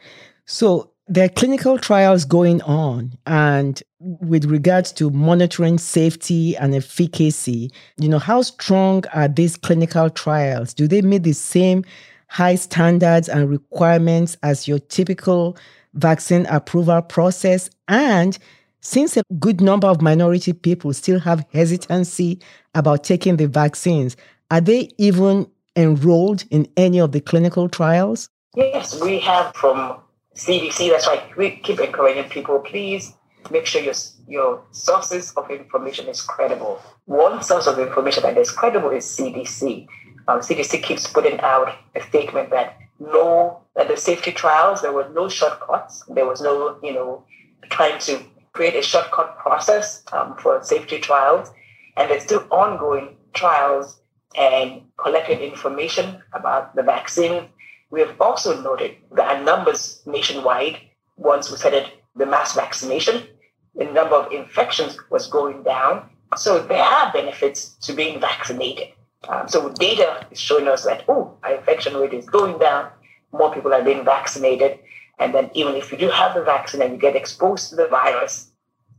So 0.46 0.92
there 1.08 1.24
are 1.24 1.28
clinical 1.28 1.78
trials 1.78 2.24
going 2.24 2.62
on 2.62 3.12
and 3.26 3.82
with 3.98 4.44
regards 4.44 4.92
to 4.92 5.10
monitoring 5.10 5.78
safety 5.78 6.56
and 6.56 6.74
efficacy 6.74 7.70
you 7.98 8.08
know 8.08 8.18
how 8.18 8.40
strong 8.40 9.02
are 9.12 9.28
these 9.28 9.56
clinical 9.56 10.08
trials 10.08 10.72
do 10.72 10.86
they 10.86 11.02
meet 11.02 11.24
the 11.24 11.32
same 11.32 11.84
high 12.28 12.54
standards 12.54 13.28
and 13.28 13.50
requirements 13.50 14.36
as 14.42 14.68
your 14.68 14.78
typical 14.78 15.56
vaccine 15.94 16.46
approval 16.46 17.02
process 17.02 17.68
and 17.88 18.38
since 18.80 19.16
a 19.16 19.22
good 19.38 19.60
number 19.60 19.86
of 19.86 20.00
minority 20.00 20.52
people 20.52 20.92
still 20.92 21.20
have 21.20 21.44
hesitancy 21.52 22.40
about 22.74 23.04
taking 23.04 23.36
the 23.36 23.46
vaccines 23.46 24.16
are 24.52 24.60
they 24.60 24.88
even 24.98 25.46
enrolled 25.74 26.44
in 26.50 26.68
any 26.76 26.98
of 27.00 27.12
the 27.12 27.20
clinical 27.20 27.68
trials 27.68 28.28
yes 28.54 29.00
we 29.00 29.18
have 29.18 29.54
from 29.54 29.98
CDC. 30.34 30.90
That's 30.90 31.06
why 31.06 31.22
we 31.36 31.56
keep 31.56 31.80
encouraging 31.80 32.30
people, 32.30 32.58
please 32.60 33.14
make 33.50 33.66
sure 33.66 33.82
your, 33.82 33.94
your 34.28 34.62
sources 34.70 35.32
of 35.32 35.50
information 35.50 36.08
is 36.08 36.22
credible. 36.22 36.80
One 37.06 37.42
source 37.42 37.66
of 37.66 37.78
information 37.78 38.22
that 38.22 38.38
is 38.38 38.50
credible 38.50 38.90
is 38.90 39.04
CDC. 39.04 39.86
Um, 40.28 40.40
CDC 40.40 40.82
keeps 40.82 41.06
putting 41.06 41.40
out 41.40 41.76
a 41.94 42.02
statement 42.02 42.50
that 42.50 42.78
no, 43.00 43.60
that 43.74 43.88
the 43.88 43.96
safety 43.96 44.30
trials, 44.30 44.80
there 44.80 44.92
were 44.92 45.08
no 45.12 45.28
shortcuts. 45.28 46.04
There 46.08 46.26
was 46.26 46.40
no, 46.40 46.78
you 46.82 46.94
know, 46.94 47.24
trying 47.64 47.98
to 48.00 48.22
create 48.52 48.76
a 48.76 48.82
shortcut 48.82 49.38
process 49.38 50.04
um, 50.12 50.36
for 50.38 50.62
safety 50.62 51.00
trials. 51.00 51.50
And 51.96 52.10
there's 52.10 52.22
still 52.22 52.46
ongoing 52.50 53.16
trials 53.34 54.00
and 54.36 54.82
collected 54.96 55.40
information 55.40 56.22
about 56.32 56.74
the 56.74 56.82
vaccine 56.82 57.48
we 57.92 58.00
have 58.00 58.18
also 58.18 58.60
noted 58.62 58.96
that 59.12 59.44
numbers 59.44 60.02
nationwide, 60.06 60.78
once 61.18 61.50
we 61.50 61.58
started 61.58 61.92
the 62.16 62.24
mass 62.24 62.54
vaccination, 62.54 63.22
the 63.76 63.84
number 63.84 64.16
of 64.16 64.32
infections 64.32 64.96
was 65.10 65.26
going 65.28 65.62
down. 65.62 66.08
So 66.36 66.62
there 66.62 66.82
are 66.82 67.12
benefits 67.12 67.76
to 67.82 67.92
being 67.92 68.18
vaccinated. 68.18 68.88
Um, 69.28 69.46
so 69.46 69.68
data 69.68 70.26
is 70.30 70.40
showing 70.40 70.68
us 70.68 70.84
that, 70.84 71.04
oh, 71.06 71.36
our 71.42 71.56
infection 71.56 71.94
rate 71.94 72.14
is 72.14 72.26
going 72.26 72.58
down, 72.58 72.90
more 73.30 73.52
people 73.52 73.74
are 73.74 73.84
being 73.84 74.06
vaccinated. 74.06 74.78
And 75.18 75.34
then 75.34 75.50
even 75.52 75.74
if 75.74 75.92
you 75.92 75.98
do 75.98 76.08
have 76.08 76.34
the 76.34 76.42
vaccine 76.42 76.80
and 76.80 76.94
you 76.94 76.98
get 76.98 77.14
exposed 77.14 77.68
to 77.70 77.76
the 77.76 77.88
virus, 77.88 78.50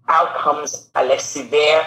outcomes 0.08 0.92
are 0.94 1.04
less 1.04 1.26
severe. 1.26 1.84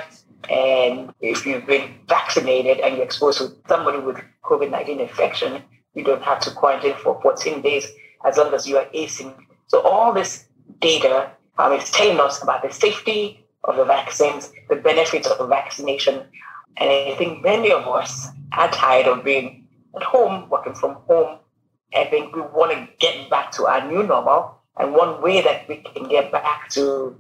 And 0.51 1.13
if 1.21 1.45
you've 1.45 1.67
been 1.67 1.95
vaccinated 2.09 2.79
and 2.81 2.97
you're 2.97 3.05
exposed 3.05 3.39
to 3.39 3.53
somebody 3.69 3.99
with 3.99 4.19
COVID-19 4.45 5.01
infection, 5.01 5.63
you 5.95 6.05
don't 6.05 6.23
have 6.23 6.41
to 6.41 6.51
quarantine 6.51 6.95
for 7.03 7.21
14 7.23 7.63
days 7.63 7.89
as 8.25 8.37
long 8.37 8.55
as 8.55 8.67
you 8.67 8.77
are 8.77 8.87
async. 8.95 9.35
So 9.67 9.81
all 9.81 10.13
this 10.13 10.47
data 10.81 11.31
um, 11.59 11.73
is 11.73 11.91
telling 11.91 12.21
us 12.21 12.43
about 12.43 12.63
the 12.63 12.73
safety 12.73 13.45
of 13.65 13.77
the 13.77 13.85
vaccines, 13.85 14.53
the 14.69 14.77
benefits 14.77 15.27
of 15.27 15.39
the 15.39 15.47
vaccination. 15.47 16.23
And 16.77 16.91
I 16.91 17.15
think 17.17 17.43
many 17.43 17.73
of 17.73 17.87
us 17.87 18.29
are 18.53 18.71
tired 18.71 19.07
of 19.07 19.25
being 19.25 19.67
at 19.97 20.03
home, 20.03 20.49
working 20.49 20.75
from 20.75 20.95
home. 21.09 21.39
I 21.95 22.05
think 22.05 22.35
we 22.35 22.43
want 22.43 22.73
to 22.73 22.89
get 22.99 23.31
back 23.31 23.51
to 23.53 23.67
our 23.67 23.87
new 23.91 24.03
normal. 24.03 24.59
And 24.79 24.93
one 24.93 25.23
way 25.23 25.41
that 25.41 25.67
we 25.69 25.77
can 25.79 26.09
get 26.09 26.31
back 26.31 26.69
to 26.71 27.19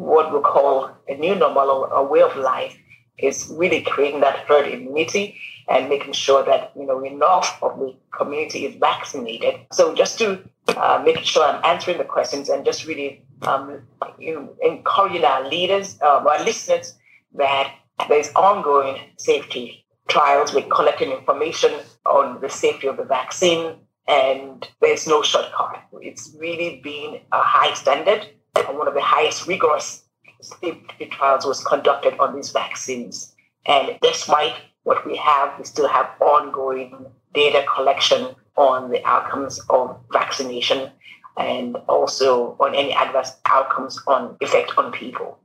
what 0.00 0.32
we 0.32 0.40
call 0.40 0.90
a 1.08 1.14
new 1.14 1.34
normal 1.34 1.68
or 1.70 1.92
a 1.92 2.02
way 2.02 2.22
of 2.22 2.36
life 2.36 2.76
is 3.18 3.52
really 3.54 3.82
creating 3.82 4.20
that 4.20 4.38
herd 4.48 4.66
immunity 4.66 5.38
and 5.68 5.88
making 5.88 6.12
sure 6.12 6.44
that 6.44 6.72
you 6.74 6.86
know 6.86 7.04
enough 7.04 7.58
of 7.62 7.78
the 7.78 7.94
community 8.16 8.66
is 8.66 8.74
vaccinated. 8.76 9.54
So 9.72 9.94
just 9.94 10.18
to 10.18 10.42
uh, 10.68 11.02
make 11.04 11.18
sure 11.18 11.44
I'm 11.44 11.64
answering 11.64 11.98
the 11.98 12.04
questions 12.04 12.48
and 12.48 12.64
just 12.64 12.86
really 12.86 13.24
um, 13.42 13.82
you 14.18 14.34
know, 14.34 14.48
encouraging 14.62 15.24
our 15.24 15.48
leaders, 15.48 15.98
uh, 16.02 16.24
our 16.26 16.44
listeners, 16.44 16.98
that 17.34 17.74
there's 18.08 18.30
ongoing 18.34 18.98
safety 19.16 19.84
trials 20.08 20.52
We're 20.52 20.62
collecting 20.62 21.12
information 21.12 21.72
on 22.04 22.40
the 22.40 22.48
safety 22.48 22.88
of 22.88 22.96
the 22.96 23.04
vaccine, 23.04 23.76
and 24.08 24.68
there's 24.80 25.06
no 25.06 25.22
shortcut. 25.22 25.84
It's 26.00 26.34
really 26.36 26.80
been 26.82 27.20
a 27.32 27.40
high 27.40 27.74
standard, 27.74 28.26
and 28.56 28.78
one 28.78 28.88
of 28.88 28.94
the 28.94 29.00
highest 29.00 29.46
rigorous 29.46 30.04
safety 30.40 31.06
trials 31.06 31.44
was 31.44 31.62
conducted 31.64 32.18
on 32.18 32.34
these 32.34 32.50
vaccines. 32.50 33.34
And 33.66 33.98
despite 34.02 34.54
what 34.84 35.06
we 35.06 35.16
have, 35.16 35.58
we 35.58 35.64
still 35.64 35.88
have 35.88 36.08
ongoing 36.20 37.06
data 37.34 37.64
collection 37.74 38.34
on 38.56 38.90
the 38.90 39.04
outcomes 39.06 39.60
of 39.70 39.98
vaccination 40.12 40.90
and 41.36 41.76
also 41.88 42.56
on 42.60 42.74
any 42.74 42.92
adverse 42.92 43.32
outcomes 43.46 44.00
on 44.06 44.36
effect 44.40 44.72
on 44.76 44.92
people. 44.92 45.38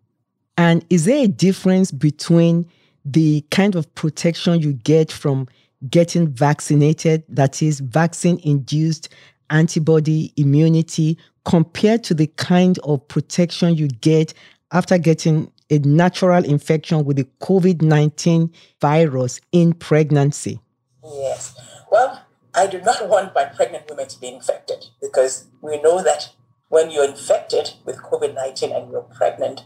And 0.57 0.85
is 0.89 1.05
there 1.05 1.25
a 1.25 1.27
difference 1.27 1.91
between 1.91 2.65
the 3.03 3.41
kind 3.51 3.75
of 3.75 3.93
protection 3.95 4.61
you 4.61 4.73
get 4.73 5.11
from 5.11 5.47
getting 5.89 6.27
vaccinated, 6.27 7.23
that 7.29 7.61
is, 7.61 7.79
vaccine 7.79 8.39
induced 8.43 9.09
antibody 9.49 10.33
immunity, 10.37 11.17
compared 11.45 12.03
to 12.03 12.13
the 12.13 12.27
kind 12.27 12.77
of 12.79 13.07
protection 13.07 13.75
you 13.75 13.87
get 13.87 14.33
after 14.71 14.97
getting 14.97 15.51
a 15.69 15.79
natural 15.79 16.43
infection 16.43 17.05
with 17.05 17.17
the 17.17 17.27
COVID 17.41 17.81
19 17.81 18.51
virus 18.81 19.39
in 19.51 19.73
pregnancy? 19.73 20.59
Yes. 21.03 21.59
Well, 21.91 22.21
I 22.53 22.67
do 22.67 22.81
not 22.81 23.07
want 23.07 23.33
my 23.33 23.45
pregnant 23.45 23.89
women 23.89 24.07
to 24.07 24.19
be 24.19 24.27
infected 24.27 24.85
because 25.01 25.45
we 25.61 25.81
know 25.81 26.03
that 26.03 26.31
when 26.69 26.91
you're 26.91 27.07
infected 27.07 27.71
with 27.85 27.97
COVID 27.97 28.33
19 28.35 28.71
and 28.71 28.91
you're 28.91 29.01
pregnant, 29.01 29.63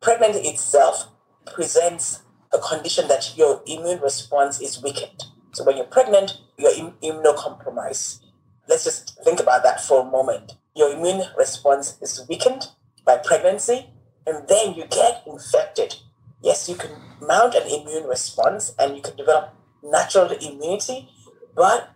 pregnancy 0.00 0.48
itself 0.48 1.08
presents 1.46 2.22
a 2.52 2.58
condition 2.58 3.08
that 3.08 3.36
your 3.36 3.62
immune 3.66 4.00
response 4.00 4.60
is 4.60 4.82
weakened. 4.82 5.24
So 5.52 5.64
when 5.64 5.76
you're 5.76 5.86
pregnant, 5.86 6.38
you're 6.58 6.72
immunocompromised. 7.02 8.20
Let's 8.68 8.84
just 8.84 9.18
think 9.24 9.40
about 9.40 9.62
that 9.64 9.80
for 9.80 10.02
a 10.02 10.10
moment. 10.10 10.54
Your 10.74 10.92
immune 10.92 11.22
response 11.36 11.98
is 12.00 12.24
weakened 12.28 12.68
by 13.04 13.18
pregnancy, 13.18 13.90
and 14.26 14.46
then 14.48 14.74
you 14.74 14.84
get 14.86 15.22
infected. 15.26 15.96
Yes, 16.42 16.68
you 16.68 16.76
can 16.76 16.90
mount 17.20 17.54
an 17.54 17.66
immune 17.66 18.04
response 18.04 18.74
and 18.78 18.96
you 18.96 19.02
can 19.02 19.16
develop 19.16 19.54
natural 19.82 20.30
immunity, 20.30 21.08
but 21.54 21.90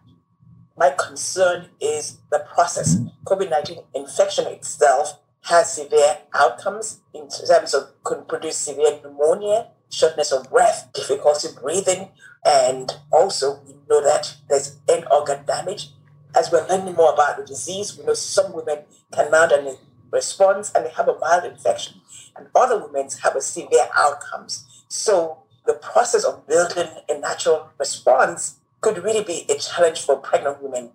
my 0.76 0.90
concern 0.90 1.68
is 1.80 2.18
the 2.30 2.40
process. 2.52 2.96
COVID 3.26 3.50
19 3.50 3.78
infection 3.94 4.46
itself 4.48 5.18
has 5.42 5.72
severe 5.74 6.18
outcomes 6.34 7.00
in 7.12 7.28
terms 7.28 7.74
of 7.74 7.92
can 8.04 8.24
produce 8.24 8.56
severe 8.56 8.98
pneumonia, 9.02 9.68
shortness 9.90 10.32
of 10.32 10.50
breath, 10.50 10.90
difficulty 10.94 11.48
breathing, 11.60 12.08
and 12.44 12.92
also 13.12 13.60
we 13.66 13.74
know 13.88 14.02
that 14.02 14.36
there's 14.48 14.76
end 14.88 15.06
organ 15.10 15.44
damage. 15.46 15.90
As 16.34 16.50
we're 16.50 16.66
learning 16.66 16.94
more 16.94 17.12
about 17.12 17.36
the 17.36 17.44
disease, 17.44 17.96
we 17.96 18.04
know 18.04 18.14
some 18.14 18.52
women 18.52 18.78
can 19.12 19.30
mount 19.30 19.52
an 19.52 19.76
response 20.14 20.72
and 20.74 20.86
they 20.86 20.90
have 20.90 21.08
a 21.08 21.18
mild 21.18 21.44
infection, 21.44 22.00
and 22.36 22.46
other 22.54 22.78
women 22.78 23.08
have 23.22 23.36
a 23.36 23.40
severe 23.40 23.88
outcomes. 23.96 24.64
So 24.88 25.42
the 25.66 25.74
process 25.74 26.24
of 26.24 26.46
building 26.46 26.88
a 27.08 27.18
natural 27.18 27.70
response 27.78 28.58
could 28.80 29.02
really 29.02 29.24
be 29.24 29.44
a 29.48 29.58
challenge 29.58 30.02
for 30.02 30.16
pregnant 30.16 30.62
women. 30.62 30.90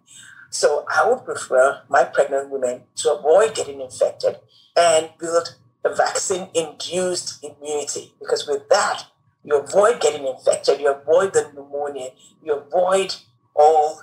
So 0.50 0.86
I 0.88 1.08
would 1.08 1.26
prefer 1.26 1.82
my 1.90 2.04
pregnant 2.04 2.50
women 2.50 2.84
to 2.98 3.14
avoid 3.14 3.56
getting 3.56 3.82
infected 3.82 4.38
and 4.76 5.10
build 5.20 5.56
a 5.84 5.94
vaccine 5.94 6.50
induced 6.54 7.44
immunity 7.44 8.14
because 8.20 8.48
with 8.48 8.68
that, 8.70 9.06
you 9.44 9.58
avoid 9.58 10.02
getting 10.02 10.28
infected, 10.28 10.80
you 10.82 10.92
avoid 10.92 11.34
the 11.34 11.52
pneumonia, 11.54 12.10
you 12.44 12.54
avoid 12.54 13.16
all 13.56 13.99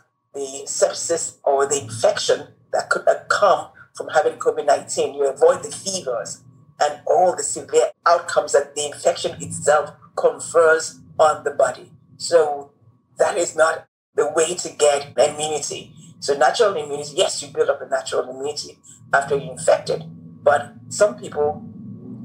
sepsis 0.66 1.38
or 1.44 1.66
the 1.66 1.82
infection 1.82 2.48
that 2.72 2.90
could 2.90 3.04
come 3.28 3.68
from 3.94 4.08
having 4.08 4.38
COVID 4.38 4.66
19. 4.66 5.14
You 5.14 5.28
avoid 5.28 5.62
the 5.62 5.70
fevers 5.70 6.42
and 6.80 7.00
all 7.06 7.34
the 7.34 7.42
severe 7.42 7.90
outcomes 8.06 8.52
that 8.52 8.74
the 8.74 8.86
infection 8.86 9.40
itself 9.42 9.90
confers 10.16 11.00
on 11.18 11.44
the 11.44 11.50
body. 11.50 11.92
So 12.18 12.72
that 13.18 13.36
is 13.36 13.56
not 13.56 13.86
the 14.14 14.30
way 14.32 14.54
to 14.54 14.68
get 14.70 15.12
immunity. 15.16 15.92
So 16.20 16.36
natural 16.36 16.74
immunity, 16.74 17.14
yes, 17.16 17.42
you 17.42 17.48
build 17.48 17.68
up 17.68 17.80
a 17.80 17.88
natural 17.88 18.28
immunity 18.30 18.78
after 19.12 19.36
you're 19.36 19.52
infected, 19.52 20.04
but 20.42 20.74
some 20.88 21.16
people 21.16 21.62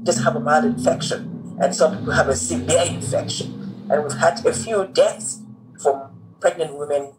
just 0.02 0.22
have 0.24 0.36
a 0.36 0.40
mild 0.40 0.64
infection 0.64 1.56
and 1.60 1.74
some 1.74 1.98
people 1.98 2.12
have 2.12 2.28
a 2.28 2.36
severe 2.36 2.84
infection. 2.86 3.86
And 3.90 4.02
we've 4.02 4.18
had 4.18 4.44
a 4.44 4.52
few 4.52 4.86
deaths 4.86 5.40
from 5.80 6.10
pregnant 6.40 6.76
women 6.78 7.12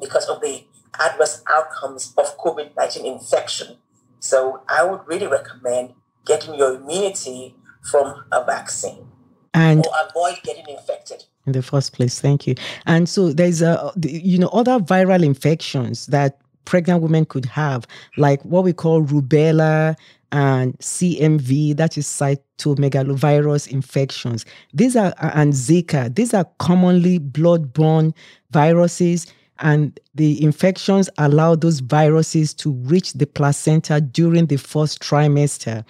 because 0.00 0.28
of 0.28 0.40
the 0.40 0.64
adverse 1.00 1.42
outcomes 1.48 2.12
of 2.16 2.36
COVID 2.38 2.76
19 2.76 3.06
infection. 3.06 3.76
So 4.20 4.62
I 4.68 4.84
would 4.84 5.00
really 5.06 5.26
recommend 5.26 5.94
getting 6.26 6.54
your 6.54 6.74
immunity 6.74 7.54
from 7.82 8.24
a 8.32 8.44
vaccine. 8.44 9.06
and 9.54 9.86
or 9.86 9.92
avoid 10.08 10.42
getting 10.42 10.68
infected 10.68 11.24
in 11.46 11.52
the 11.52 11.62
first 11.62 11.92
place. 11.92 12.20
Thank 12.20 12.46
you. 12.46 12.54
And 12.86 13.08
so 13.08 13.32
there's 13.32 13.62
a 13.62 13.92
you 14.02 14.38
know 14.38 14.48
other 14.48 14.78
viral 14.78 15.24
infections 15.24 16.06
that 16.06 16.38
pregnant 16.64 17.02
women 17.02 17.24
could 17.24 17.46
have, 17.46 17.86
like 18.16 18.42
what 18.44 18.62
we 18.64 18.72
call 18.72 19.02
rubella 19.02 19.96
and 20.30 20.78
CMV, 20.80 21.74
that 21.78 21.96
is 21.96 22.06
cytomegalovirus 22.06 23.68
infections. 23.68 24.44
These 24.74 24.94
are 24.94 25.14
and 25.18 25.54
Zika. 25.54 26.14
These 26.14 26.34
are 26.34 26.44
commonly 26.58 27.18
blood-borne 27.18 28.12
viruses 28.50 29.26
and 29.60 29.98
the 30.14 30.42
infections 30.42 31.10
allow 31.18 31.54
those 31.54 31.80
viruses 31.80 32.54
to 32.54 32.72
reach 32.72 33.12
the 33.14 33.26
placenta 33.26 34.00
during 34.00 34.46
the 34.46 34.56
first 34.56 35.00
trimester 35.00 35.84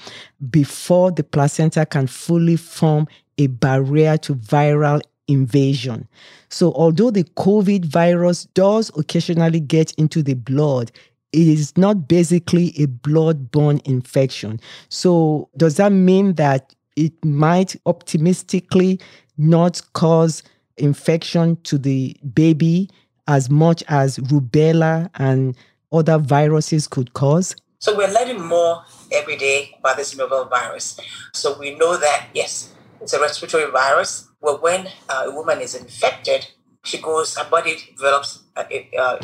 before 0.50 1.10
the 1.10 1.25
placenta 1.25 1.84
can 1.84 2.06
fully 2.06 2.56
form 2.56 3.06
a 3.38 3.46
barrier 3.46 4.16
to 4.18 4.34
viral 4.34 5.00
invasion. 5.28 6.08
So, 6.48 6.72
although 6.72 7.10
the 7.10 7.25
COVID 7.25 7.84
virus 7.84 8.46
does 8.54 8.90
occasionally 8.96 9.60
get 9.60 9.92
into 9.92 10.22
the 10.22 10.34
blood, 10.34 10.90
it 11.32 11.46
is 11.46 11.76
not 11.76 12.08
basically 12.08 12.72
a 12.78 12.87
blood-borne 12.87 13.82
infection. 13.84 14.60
So, 14.88 15.50
does 15.56 15.76
that 15.76 15.92
mean 15.92 16.34
that 16.34 16.75
it 16.96 17.12
might 17.25 17.76
optimistically 17.87 18.98
not 19.37 19.80
cause 19.92 20.42
infection 20.78 21.56
to 21.64 21.78
the 21.78 22.16
baby 22.32 22.88
as 23.28 23.49
much 23.49 23.85
as 23.87 24.18
rubella 24.18 25.08
and 25.14 25.54
other 25.92 26.18
viruses 26.18 26.88
could 26.88 27.12
cause? 27.12 27.54
So 27.78 27.97
we're 27.97 28.12
learning 28.12 28.44
more 28.44 28.82
every 29.12 29.37
day 29.37 29.76
about 29.78 29.99
this 29.99 30.16
novel 30.16 30.47
virus. 30.47 30.99
So 31.32 31.56
we 31.56 31.76
know 31.76 31.97
that, 31.97 32.26
yes, 32.35 32.75
it's 33.00 33.12
a 33.12 33.20
respiratory 33.20 33.70
virus. 33.70 34.28
Well, 34.40 34.58
when 34.58 34.88
uh, 35.08 35.26
a 35.26 35.30
woman 35.32 35.61
is 35.61 35.76
infected, 35.76 36.49
she 36.85 36.99
goes, 36.99 37.37
her 37.37 37.49
body 37.49 37.76
develops 37.97 38.42
an 38.56 38.66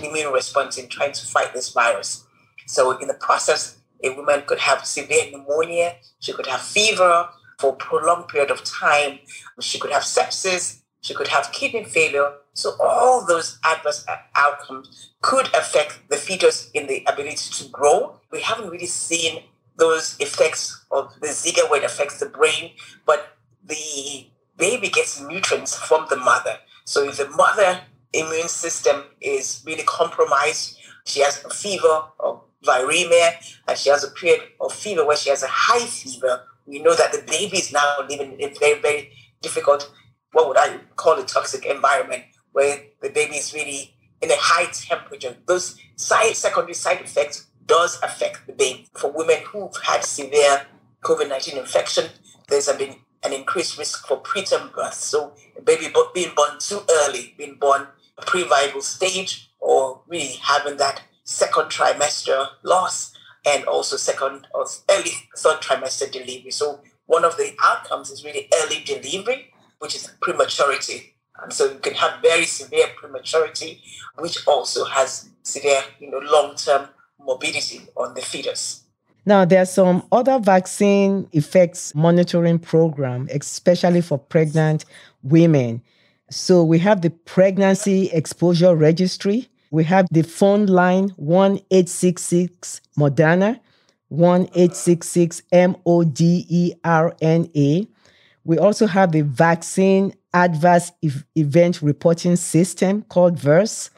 immune 0.02 0.32
response 0.32 0.78
in 0.78 0.88
trying 0.88 1.12
to 1.12 1.26
fight 1.26 1.52
this 1.52 1.73
virus. 1.73 2.25
So 2.66 2.92
in 2.99 3.08
the 3.08 3.14
process, 3.14 3.78
a 4.04 4.14
woman 4.14 4.42
could 4.46 4.58
have 4.58 4.84
severe 4.84 5.30
pneumonia, 5.30 5.96
she 6.20 6.32
could 6.32 6.46
have 6.46 6.61
fever 6.61 7.28
for 7.58 7.73
a 7.73 7.76
prolonged 7.76 8.28
period 8.28 8.50
of 8.50 8.62
time, 8.64 9.18
she 9.61 9.78
could 9.78 9.92
have 9.92 10.02
sepsis, 10.02 10.82
she 11.00 11.14
could 11.14 11.28
have 11.28 11.50
kidney 11.52 11.84
failure, 11.84 12.32
so 12.54 12.76
all 12.80 13.26
those 13.26 13.58
adverse 13.64 14.06
outcomes 14.37 15.11
could 15.23 15.49
affect 15.54 16.08
the 16.08 16.16
fetus 16.16 16.70
in 16.73 16.87
the 16.87 17.04
ability 17.08 17.50
to 17.52 17.68
grow. 17.70 18.20
We 18.30 18.40
haven't 18.40 18.70
really 18.70 18.87
seen 18.87 19.42
those 19.76 20.16
effects 20.20 20.84
of 20.92 21.12
the 21.20 21.28
Zika 21.28 21.68
where 21.68 21.82
it 21.82 21.84
affects 21.84 22.20
the 22.20 22.26
brain, 22.26 22.70
but 23.04 23.37
the 23.64 24.28
baby 24.56 24.88
gets 24.88 25.20
nutrients 25.20 25.76
from 25.76 26.06
the 26.11 26.16
mother. 26.16 26.56
So 26.84 27.02
if 27.02 27.16
the 27.16 27.28
mother 27.30 27.80
immune 28.12 28.49
system 28.49 29.04
is 29.20 29.62
really 29.66 29.82
compromised, 29.82 30.78
she 31.06 31.20
has 31.20 31.44
a 31.44 31.50
fever 31.50 32.04
or 32.20 32.44
viremia, 32.64 33.32
and 33.66 33.76
she 33.76 33.90
has 33.90 34.04
a 34.04 34.11
period 34.12 34.42
of 34.61 34.73
fever 34.73 35.04
where 35.04 35.16
she 35.16 35.28
has 35.30 35.42
a 35.42 35.49
high 35.49 35.84
fever, 35.87 36.42
we 36.66 36.78
know 36.78 36.94
that 36.94 37.12
the 37.12 37.23
baby 37.26 37.58
is 37.58 37.73
now 37.73 37.96
living 38.08 38.38
in 38.38 38.50
a 38.50 38.54
very, 38.54 38.80
very 38.80 39.12
difficult, 39.42 39.90
what 40.32 40.46
would 40.46 40.56
I 40.56 40.78
call 40.96 41.18
a 41.18 41.25
toxic 41.25 41.66
environment 41.66 42.25
where 42.54 42.80
the 43.02 43.11
baby 43.11 43.37
is 43.37 43.52
really 43.52 43.94
in 44.23 44.30
a 44.30 44.37
high 44.38 44.70
temperature. 44.73 45.37
Those 45.46 45.78
side, 45.96 46.34
secondary 46.34 46.75
side 46.75 47.00
effects 47.02 47.49
does 47.66 47.99
affect 48.02 48.46
the 48.46 48.54
baby. 48.54 48.88
For 48.96 49.11
women 49.11 49.38
who've 49.44 49.76
had 49.87 50.04
severe 50.04 50.66
COVID-19 51.02 51.58
infection, 51.58 52.06
there's 52.49 52.73
been 52.73 52.96
an 53.23 53.32
increased 53.32 53.76
risk 53.76 54.06
for 54.06 54.20
preterm 54.20 54.73
birth. 54.75 54.94
So 54.94 55.35
a 55.59 55.62
baby 55.62 55.92
being 56.14 56.35
born 56.35 56.59
too 56.59 56.81
early, 56.90 57.35
being 57.37 57.57
born 57.57 57.88
a 58.16 58.22
pre-viable 58.24 58.83
stage, 58.83 59.50
or 59.61 60.02
really 60.07 60.38
having 60.42 60.76
that 60.76 61.02
second 61.24 61.70
trimester 61.70 62.46
loss 62.62 63.12
and 63.46 63.64
also 63.64 63.96
second 63.96 64.46
or 64.55 64.66
early 64.90 65.11
third 65.37 65.61
trimester 65.61 66.11
delivery. 66.11 66.50
So 66.50 66.81
one 67.07 67.24
of 67.24 67.37
the 67.37 67.55
outcomes 67.62 68.11
is 68.11 68.24
really 68.24 68.48
early 68.62 68.83
delivery, 68.85 69.52
which 69.81 69.96
is 69.96 70.12
prematurity. 70.20 71.13
And 71.42 71.53
so 71.53 71.70
you 71.73 71.79
can 71.79 71.94
have 71.94 72.23
very 72.23 72.44
severe 72.44 72.87
prematurity, 72.97 73.83
which 74.18 74.47
also 74.47 74.85
has 74.85 75.29
severe, 75.42 75.83
you 75.99 76.11
know, 76.11 76.18
long-term 76.18 76.88
morbidity 77.18 77.81
on 77.97 78.14
the 78.14 78.23
fetus. 78.23 78.85
Now, 79.27 79.44
there 79.44 79.62
are 79.62 79.66
some 79.66 80.07
other 80.12 80.38
vaccine 80.38 81.29
effects 81.33 81.94
monitoring 81.94 82.59
program, 82.59 83.29
especially 83.33 84.03
for 84.03 84.18
pregnant 84.18 84.85
women. 85.23 85.83
So 86.31 86.62
we 86.62 86.79
have 86.81 87.01
the 87.01 87.11
pregnancy 87.11 88.11
exposure 88.11 88.75
registry. 88.75 89.49
We 89.70 89.85
have 89.85 90.07
the 90.11 90.23
phone 90.23 90.66
line 90.66 91.14
1866 91.16 92.81
Moderna, 92.99 93.61
1866 94.09 95.42
M 95.53 95.77
O 95.87 96.05
D 96.05 96.47
E 96.49 96.73
R 96.85 97.16
N 97.20 97.51
A. 97.57 97.88
We 98.44 98.59
also 98.59 98.87
have 98.87 99.12
the 99.12 99.23
vaccine 99.23 100.14
adverse 100.35 100.92
ev- 101.03 101.25
event 101.37 101.81
reporting 101.81 102.37
system 102.37 103.03
called 103.03 103.38
VAERS. 103.38 103.90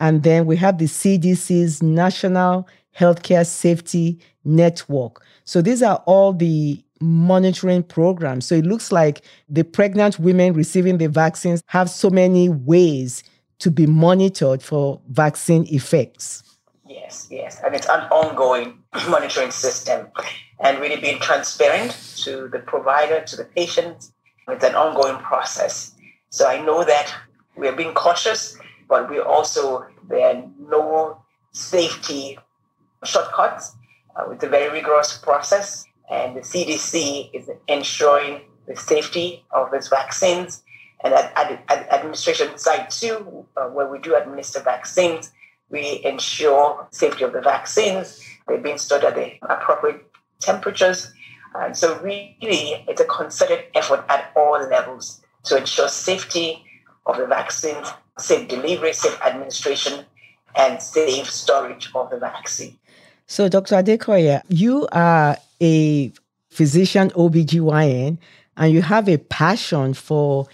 And 0.00 0.22
then 0.22 0.44
we 0.44 0.56
have 0.56 0.78
the 0.78 0.86
CDC's 0.86 1.82
National 1.82 2.68
Healthcare 2.98 3.46
Safety 3.46 4.20
Network. 4.44 5.22
So 5.44 5.62
these 5.62 5.82
are 5.82 6.02
all 6.06 6.32
the 6.32 6.82
monitoring 7.00 7.82
programs. 7.82 8.46
So 8.46 8.54
it 8.54 8.66
looks 8.66 8.92
like 8.92 9.22
the 9.48 9.62
pregnant 9.62 10.18
women 10.18 10.52
receiving 10.52 10.98
the 10.98 11.08
vaccines 11.08 11.62
have 11.66 11.88
so 11.90 12.10
many 12.10 12.48
ways 12.48 13.22
to 13.60 13.70
be 13.70 13.86
monitored 13.86 14.62
for 14.62 15.00
vaccine 15.08 15.66
effects. 15.68 16.42
Yes, 16.86 17.28
yes. 17.30 17.60
And 17.64 17.74
it's 17.74 17.88
an 17.88 18.00
ongoing 18.10 18.78
monitoring 19.08 19.50
system 19.50 20.08
and 20.60 20.78
really 20.80 21.00
being 21.00 21.20
transparent 21.20 21.92
to 22.16 22.48
the 22.48 22.58
provider, 22.58 23.20
to 23.22 23.36
the 23.36 23.44
patient, 23.44 24.10
it's 24.48 24.64
an 24.64 24.74
ongoing 24.74 25.18
process. 25.22 25.94
So 26.30 26.46
I 26.46 26.60
know 26.60 26.84
that 26.84 27.12
we're 27.56 27.76
being 27.76 27.94
cautious, 27.94 28.58
but 28.88 29.10
we 29.10 29.18
also, 29.18 29.86
there 30.08 30.36
are 30.36 30.44
no 30.68 31.22
safety 31.52 32.38
shortcuts. 33.04 33.76
Uh, 34.16 34.30
it's 34.30 34.44
a 34.44 34.48
very 34.48 34.70
rigorous 34.72 35.16
process, 35.18 35.84
and 36.10 36.36
the 36.36 36.40
CDC 36.40 37.30
is 37.32 37.50
ensuring 37.68 38.42
the 38.66 38.76
safety 38.76 39.44
of 39.50 39.70
these 39.72 39.88
vaccines. 39.88 40.62
And 41.02 41.12
at, 41.12 41.32
at, 41.36 41.64
at 41.68 41.92
administration 41.92 42.56
site 42.56 42.90
too, 42.90 43.46
uh, 43.56 43.66
where 43.66 43.86
we 43.86 43.98
do 43.98 44.14
administer 44.16 44.60
vaccines, 44.60 45.32
we 45.70 46.00
ensure 46.04 46.86
safety 46.90 47.24
of 47.24 47.32
the 47.32 47.40
vaccines. 47.40 48.20
They're 48.46 48.58
being 48.58 48.78
stored 48.78 49.04
at 49.04 49.14
the 49.14 49.32
appropriate 49.42 50.04
temperatures 50.40 51.12
and 51.54 51.76
so 51.76 52.00
really, 52.00 52.84
it's 52.88 53.00
a 53.00 53.04
concerted 53.04 53.64
effort 53.74 54.04
at 54.08 54.32
all 54.36 54.60
levels 54.68 55.20
to 55.44 55.56
ensure 55.58 55.88
safety 55.88 56.64
of 57.06 57.16
the 57.16 57.26
vaccines, 57.26 57.88
safe 58.18 58.48
delivery, 58.48 58.92
safe 58.92 59.20
administration, 59.22 60.04
and 60.56 60.80
safe 60.82 61.30
storage 61.30 61.90
of 61.94 62.10
the 62.10 62.18
vaccine. 62.18 62.76
So, 63.26 63.48
Dr. 63.48 63.76
Adekoya, 63.76 64.42
you 64.48 64.88
are 64.92 65.36
a 65.60 66.12
physician 66.50 67.10
OBGYN 67.10 68.18
and 68.56 68.72
you 68.72 68.82
have 68.82 69.08
a 69.08 69.18
passion 69.18 69.94
for 69.94 70.46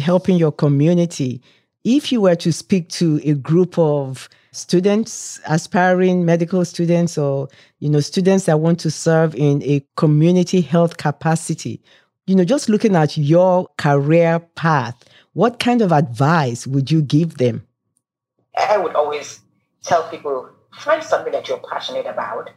helping 0.00 0.36
your 0.36 0.52
community. 0.52 1.40
If 1.84 2.10
you 2.10 2.20
were 2.20 2.36
to 2.36 2.52
speak 2.52 2.88
to 2.90 3.20
a 3.24 3.34
group 3.34 3.78
of 3.78 4.28
students, 4.54 5.40
aspiring 5.46 6.24
medical 6.24 6.64
students, 6.64 7.18
or 7.18 7.48
you 7.80 7.90
know, 7.90 8.00
students 8.00 8.46
that 8.46 8.60
want 8.60 8.80
to 8.80 8.90
serve 8.90 9.34
in 9.34 9.62
a 9.62 9.84
community 9.96 10.60
health 10.60 10.96
capacity. 10.96 11.82
You 12.26 12.36
know, 12.36 12.44
just 12.44 12.68
looking 12.68 12.96
at 12.96 13.18
your 13.18 13.68
career 13.76 14.38
path, 14.54 14.96
what 15.34 15.58
kind 15.58 15.82
of 15.82 15.92
advice 15.92 16.66
would 16.66 16.90
you 16.90 17.02
give 17.02 17.38
them? 17.38 17.66
I 18.56 18.78
would 18.78 18.94
always 18.94 19.40
tell 19.82 20.08
people 20.08 20.48
find 20.78 21.02
something 21.02 21.32
that 21.32 21.48
you're 21.48 21.62
passionate 21.70 22.06
about. 22.06 22.50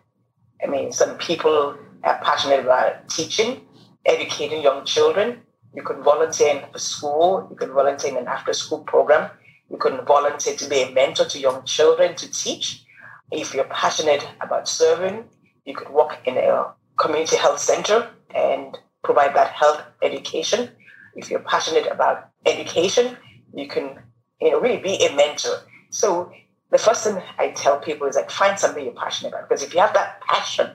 I 0.63 0.67
mean, 0.67 0.91
some 0.91 1.17
people 1.17 1.77
are 2.03 2.21
passionate 2.23 2.61
about 2.61 3.09
teaching, 3.09 3.61
educating 4.05 4.61
young 4.61 4.85
children. 4.85 5.41
You 5.73 5.83
can 5.83 6.01
volunteer 6.01 6.57
in 6.57 6.63
a 6.73 6.79
school, 6.79 7.47
you 7.51 7.55
can 7.55 7.73
volunteer 7.73 8.11
in 8.11 8.17
an 8.17 8.27
after 8.27 8.53
school 8.53 8.79
program. 8.79 9.29
You 9.69 9.77
can 9.77 10.05
volunteer 10.05 10.55
to 10.55 10.69
be 10.69 10.81
a 10.83 10.91
mentor 10.91 11.25
to 11.25 11.39
young 11.39 11.63
children 11.63 12.15
to 12.15 12.31
teach. 12.31 12.83
If 13.31 13.53
you're 13.53 13.65
passionate 13.65 14.25
about 14.41 14.69
serving, 14.69 15.25
you 15.65 15.75
could 15.75 15.89
work 15.89 16.19
in 16.25 16.37
a 16.37 16.73
community 16.97 17.35
health 17.35 17.59
center 17.59 18.09
and 18.33 18.77
provide 19.03 19.35
that 19.35 19.51
health 19.51 19.81
education. 20.01 20.69
If 21.15 21.29
you're 21.29 21.39
passionate 21.41 21.87
about 21.91 22.29
education, 22.45 23.17
you 23.53 23.67
can 23.67 23.99
you 24.39 24.51
know, 24.51 24.59
really 24.59 24.81
be 24.81 25.05
a 25.05 25.15
mentor. 25.15 25.55
So 25.89 26.31
the 26.71 26.77
first 26.77 27.03
thing 27.03 27.21
I 27.37 27.49
tell 27.49 27.79
people 27.79 28.07
is 28.07 28.15
like 28.15 28.31
find 28.31 28.57
something 28.59 28.83
you're 28.83 28.93
passionate 28.93 29.29
about. 29.29 29.49
Because 29.49 29.63
if 29.63 29.73
you 29.73 29.79
have 29.79 29.93
that 29.93 30.21
passion, 30.21 30.71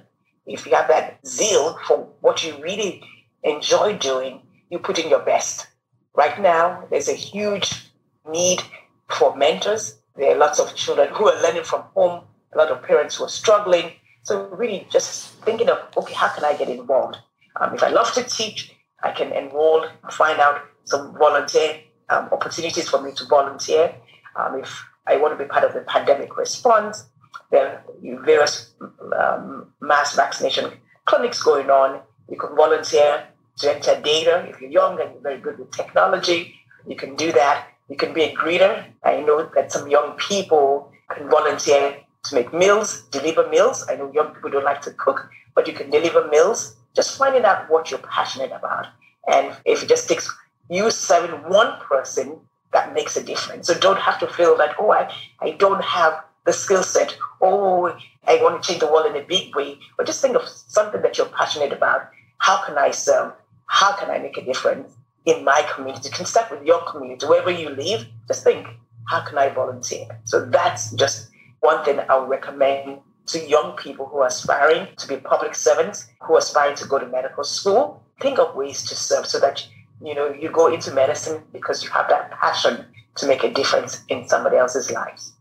if 0.46 0.66
you 0.66 0.74
have 0.74 0.88
that 0.88 1.18
zeal 1.26 1.78
for 1.86 2.08
what 2.20 2.44
you 2.44 2.60
really 2.62 3.02
enjoy 3.42 3.96
doing, 3.96 4.42
you 4.70 4.78
put 4.78 4.98
in 4.98 5.08
your 5.08 5.20
best. 5.20 5.66
Right 6.14 6.40
now, 6.40 6.84
there's 6.90 7.08
a 7.08 7.14
huge 7.14 7.90
need 8.30 8.62
for 9.14 9.36
mentors. 9.36 9.98
There 10.16 10.34
are 10.34 10.38
lots 10.38 10.58
of 10.58 10.74
children 10.74 11.08
who 11.12 11.28
are 11.28 11.42
learning 11.42 11.64
from 11.64 11.82
home, 11.94 12.24
a 12.54 12.58
lot 12.58 12.68
of 12.70 12.82
parents 12.82 13.16
who 13.16 13.24
are 13.24 13.28
struggling. 13.28 13.92
So, 14.24 14.48
really, 14.48 14.86
just 14.90 15.34
thinking 15.44 15.68
of, 15.68 15.78
okay, 15.96 16.14
how 16.14 16.28
can 16.28 16.44
I 16.44 16.56
get 16.56 16.68
involved? 16.68 17.16
Um, 17.60 17.74
if 17.74 17.82
I 17.82 17.88
love 17.88 18.12
to 18.14 18.22
teach, 18.22 18.72
I 19.02 19.10
can 19.10 19.32
enroll, 19.32 19.86
find 20.10 20.38
out 20.38 20.60
some 20.84 21.16
volunteer 21.18 21.80
um, 22.08 22.28
opportunities 22.30 22.88
for 22.88 23.02
me 23.02 23.12
to 23.12 23.24
volunteer. 23.26 23.94
Um, 24.36 24.60
if 24.60 24.84
I 25.06 25.16
want 25.16 25.36
to 25.36 25.42
be 25.44 25.48
part 25.48 25.64
of 25.64 25.74
the 25.74 25.80
pandemic 25.80 26.36
response, 26.36 27.04
there 27.50 27.66
are 27.66 27.84
various 28.24 28.72
um, 29.18 29.72
mass 29.80 30.14
vaccination 30.14 30.72
clinics 31.04 31.42
going 31.42 31.70
on. 31.70 32.00
You 32.30 32.38
can 32.38 32.54
volunteer 32.54 33.26
to 33.58 33.74
enter 33.74 34.00
data. 34.00 34.46
If 34.48 34.60
you're 34.60 34.70
young 34.70 35.00
and 35.00 35.12
you're 35.12 35.22
very 35.22 35.40
good 35.40 35.58
with 35.58 35.70
technology, 35.72 36.54
you 36.86 36.96
can 36.96 37.16
do 37.16 37.32
that. 37.32 37.66
You 37.92 37.98
can 37.98 38.14
be 38.14 38.22
a 38.22 38.34
greeter. 38.34 38.86
I 39.04 39.20
know 39.20 39.50
that 39.54 39.70
some 39.70 39.86
young 39.86 40.16
people 40.16 40.90
can 41.10 41.28
volunteer 41.28 41.98
to 42.24 42.34
make 42.34 42.50
meals, 42.50 43.02
deliver 43.10 43.46
meals. 43.50 43.84
I 43.86 43.96
know 43.96 44.10
young 44.14 44.32
people 44.32 44.48
don't 44.48 44.64
like 44.64 44.80
to 44.82 44.92
cook, 44.92 45.28
but 45.54 45.68
you 45.68 45.74
can 45.74 45.90
deliver 45.90 46.26
meals. 46.28 46.74
Just 46.96 47.18
finding 47.18 47.44
out 47.44 47.68
what 47.68 47.90
you're 47.90 48.00
passionate 48.00 48.50
about. 48.50 48.86
And 49.30 49.54
if 49.66 49.82
it 49.82 49.90
just 49.90 50.08
takes 50.08 50.26
you 50.70 50.90
serving 50.90 51.36
one 51.50 51.78
person, 51.80 52.40
that 52.72 52.94
makes 52.94 53.14
a 53.18 53.22
difference. 53.22 53.66
So 53.66 53.78
don't 53.78 53.98
have 53.98 54.18
to 54.20 54.26
feel 54.26 54.56
that, 54.56 54.74
oh, 54.78 54.90
I, 54.90 55.12
I 55.42 55.50
don't 55.50 55.84
have 55.84 56.14
the 56.46 56.54
skill 56.54 56.82
set. 56.82 57.14
Oh, 57.42 57.94
I 58.26 58.36
want 58.36 58.62
to 58.62 58.66
change 58.66 58.80
the 58.80 58.90
world 58.90 59.14
in 59.14 59.22
a 59.22 59.26
big 59.26 59.54
way. 59.54 59.78
But 59.98 60.06
just 60.06 60.22
think 60.22 60.34
of 60.34 60.48
something 60.48 61.02
that 61.02 61.18
you're 61.18 61.26
passionate 61.26 61.74
about. 61.74 62.08
How 62.38 62.64
can 62.64 62.78
I 62.78 62.90
serve? 62.90 63.34
How 63.66 63.94
can 63.96 64.10
I 64.10 64.16
make 64.16 64.38
a 64.38 64.44
difference 64.46 64.96
in 65.24 65.44
my 65.44 65.66
community? 65.74 66.10
Can 66.10 66.26
start 66.26 66.50
with 66.50 66.62
your 66.64 66.80
community. 66.90 67.26
Wherever 67.26 67.50
you 67.50 67.70
live, 67.70 68.06
just 68.28 68.44
think, 68.44 68.66
how 69.08 69.20
can 69.20 69.38
I 69.38 69.48
volunteer? 69.48 70.06
So 70.24 70.44
that's 70.46 70.92
just 70.92 71.30
one 71.60 71.84
thing 71.84 72.00
I 72.00 72.18
would 72.18 72.28
recommend 72.28 73.00
to 73.26 73.48
young 73.48 73.76
people 73.76 74.06
who 74.06 74.18
are 74.18 74.26
aspiring 74.26 74.88
to 74.96 75.08
be 75.08 75.16
public 75.16 75.54
servants, 75.54 76.08
who 76.22 76.34
are 76.34 76.38
aspiring 76.38 76.76
to 76.76 76.86
go 76.86 76.98
to 76.98 77.06
medical 77.06 77.44
school. 77.44 78.02
Think 78.20 78.38
of 78.38 78.54
ways 78.54 78.82
to 78.84 78.94
serve 78.94 79.26
so 79.26 79.38
that 79.40 79.66
you 80.02 80.14
know 80.14 80.32
you 80.32 80.50
go 80.50 80.72
into 80.72 80.92
medicine 80.92 81.42
because 81.52 81.82
you 81.82 81.90
have 81.90 82.08
that 82.08 82.30
passion 82.32 82.86
to 83.16 83.26
make 83.26 83.44
a 83.44 83.52
difference 83.52 84.02
in 84.08 84.28
somebody 84.28 84.56
else's 84.56 84.90
lives. 84.90 85.32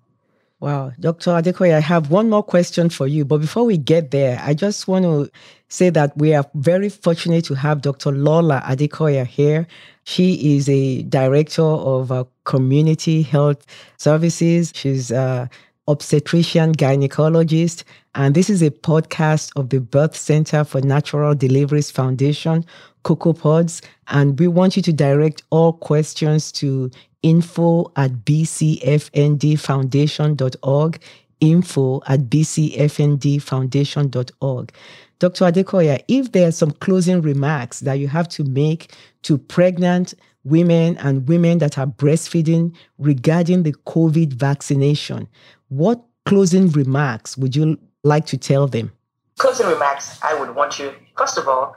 Wow, 0.61 0.91
Dr. 0.99 1.31
Adekoya, 1.31 1.77
I 1.77 1.79
have 1.79 2.11
one 2.11 2.29
more 2.29 2.43
question 2.43 2.91
for 2.91 3.07
you. 3.07 3.25
But 3.25 3.39
before 3.39 3.65
we 3.65 3.79
get 3.79 4.11
there, 4.11 4.39
I 4.43 4.53
just 4.53 4.87
want 4.87 5.05
to 5.05 5.27
say 5.69 5.89
that 5.89 6.15
we 6.15 6.35
are 6.35 6.45
very 6.53 6.87
fortunate 6.87 7.45
to 7.45 7.55
have 7.55 7.81
Dr. 7.81 8.11
Lola 8.11 8.61
Adekoya 8.67 9.25
here. 9.25 9.65
She 10.03 10.55
is 10.55 10.69
a 10.69 11.01
director 11.01 11.63
of 11.63 12.11
uh, 12.11 12.25
community 12.43 13.23
health 13.23 13.65
services. 13.97 14.71
She's 14.75 15.09
a 15.09 15.49
obstetrician 15.87 16.75
gynecologist. 16.75 17.83
And 18.13 18.35
this 18.35 18.47
is 18.47 18.61
a 18.61 18.69
podcast 18.69 19.51
of 19.55 19.69
the 19.69 19.79
Birth 19.79 20.15
Center 20.15 20.63
for 20.63 20.79
Natural 20.81 21.33
Deliveries 21.33 21.89
Foundation, 21.89 22.63
CocoaPods. 23.03 23.81
And 24.09 24.39
we 24.39 24.47
want 24.47 24.75
you 24.75 24.83
to 24.83 24.93
direct 24.93 25.41
all 25.49 25.73
questions 25.73 26.51
to 26.53 26.91
info 27.23 27.91
at 27.95 28.11
bcfndfoundation.org, 28.25 30.99
info 31.39 32.01
at 32.07 32.19
bcfndfoundation.org. 32.21 34.73
Dr. 35.19 35.45
Adekoya, 35.45 36.03
if 36.07 36.31
there 36.31 36.47
are 36.47 36.51
some 36.51 36.71
closing 36.71 37.21
remarks 37.21 37.81
that 37.81 37.99
you 37.99 38.07
have 38.07 38.27
to 38.29 38.43
make 38.43 38.95
to 39.21 39.37
pregnant 39.37 40.15
women 40.43 40.97
and 40.97 41.27
women 41.27 41.59
that 41.59 41.77
are 41.77 41.85
breastfeeding 41.85 42.73
regarding 42.97 43.61
the 43.63 43.73
COVID 43.85 44.33
vaccination, 44.33 45.27
what 45.69 46.03
closing 46.25 46.69
remarks 46.69 47.37
would 47.37 47.55
you 47.55 47.77
like 48.03 48.25
to 48.27 48.37
tell 48.37 48.67
them? 48.67 48.91
Closing 49.37 49.67
remarks, 49.67 50.19
I 50.23 50.39
would 50.39 50.55
want 50.55 50.79
you, 50.79 50.93
first 51.15 51.37
of 51.37 51.47
all, 51.47 51.75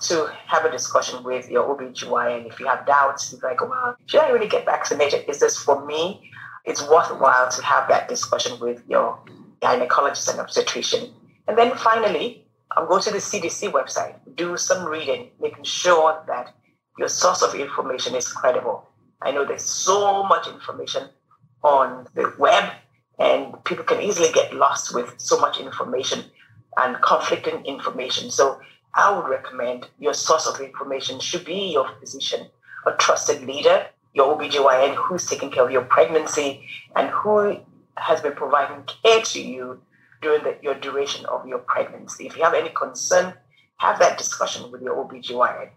to 0.00 0.32
have 0.46 0.64
a 0.64 0.70
discussion 0.70 1.22
with 1.22 1.50
your 1.50 1.64
OBGYN. 1.74 2.46
If 2.46 2.58
you 2.58 2.66
have 2.66 2.86
doubts, 2.86 3.32
you're 3.32 3.40
like, 3.42 3.60
well, 3.60 3.96
should 4.06 4.20
I 4.20 4.30
really 4.30 4.48
get 4.48 4.64
vaccinated? 4.64 5.28
Is 5.28 5.40
this 5.40 5.56
for 5.56 5.84
me? 5.84 6.30
It's 6.64 6.82
worthwhile 6.88 7.50
to 7.50 7.62
have 7.62 7.88
that 7.88 8.08
discussion 8.08 8.58
with 8.60 8.82
your 8.88 9.18
gynecologist 9.62 10.30
and 10.30 10.40
obstetrician. 10.40 11.10
And 11.48 11.56
then 11.58 11.74
finally, 11.76 12.46
I'll 12.72 12.86
go 12.86 12.98
to 13.00 13.10
the 13.10 13.18
CDC 13.18 13.72
website, 13.72 14.14
do 14.36 14.56
some 14.56 14.86
reading, 14.86 15.30
making 15.40 15.64
sure 15.64 16.22
that 16.26 16.54
your 16.98 17.08
source 17.08 17.42
of 17.42 17.54
information 17.54 18.14
is 18.14 18.28
credible. 18.28 18.88
I 19.22 19.32
know 19.32 19.44
there's 19.44 19.64
so 19.64 20.22
much 20.22 20.46
information 20.48 21.08
on 21.62 22.06
the 22.14 22.32
web, 22.38 22.72
and 23.18 23.62
people 23.64 23.84
can 23.84 24.00
easily 24.00 24.32
get 24.32 24.54
lost 24.54 24.94
with 24.94 25.14
so 25.18 25.38
much 25.38 25.58
information 25.60 26.24
and 26.76 26.96
conflicting 27.02 27.64
information. 27.66 28.30
So 28.30 28.60
I 28.94 29.16
would 29.16 29.28
recommend 29.28 29.88
your 29.98 30.14
source 30.14 30.46
of 30.46 30.60
information 30.60 31.20
should 31.20 31.44
be 31.44 31.72
your 31.72 31.88
physician, 32.00 32.48
a 32.86 32.92
trusted 32.92 33.42
leader, 33.46 33.86
your 34.14 34.36
OBGYN 34.36 34.94
who's 34.96 35.26
taking 35.26 35.50
care 35.50 35.64
of 35.64 35.70
your 35.70 35.82
pregnancy 35.84 36.66
and 36.96 37.08
who 37.10 37.58
has 37.96 38.20
been 38.20 38.32
providing 38.32 38.84
care 39.02 39.22
to 39.22 39.40
you 39.40 39.80
during 40.22 40.42
the, 40.42 40.56
your 40.62 40.74
duration 40.74 41.24
of 41.26 41.46
your 41.46 41.58
pregnancy. 41.58 42.26
If 42.26 42.36
you 42.36 42.42
have 42.42 42.54
any 42.54 42.70
concern, 42.70 43.34
have 43.76 43.98
that 44.00 44.18
discussion 44.18 44.70
with 44.70 44.82
your 44.82 44.96
OBGYN. 45.04 45.70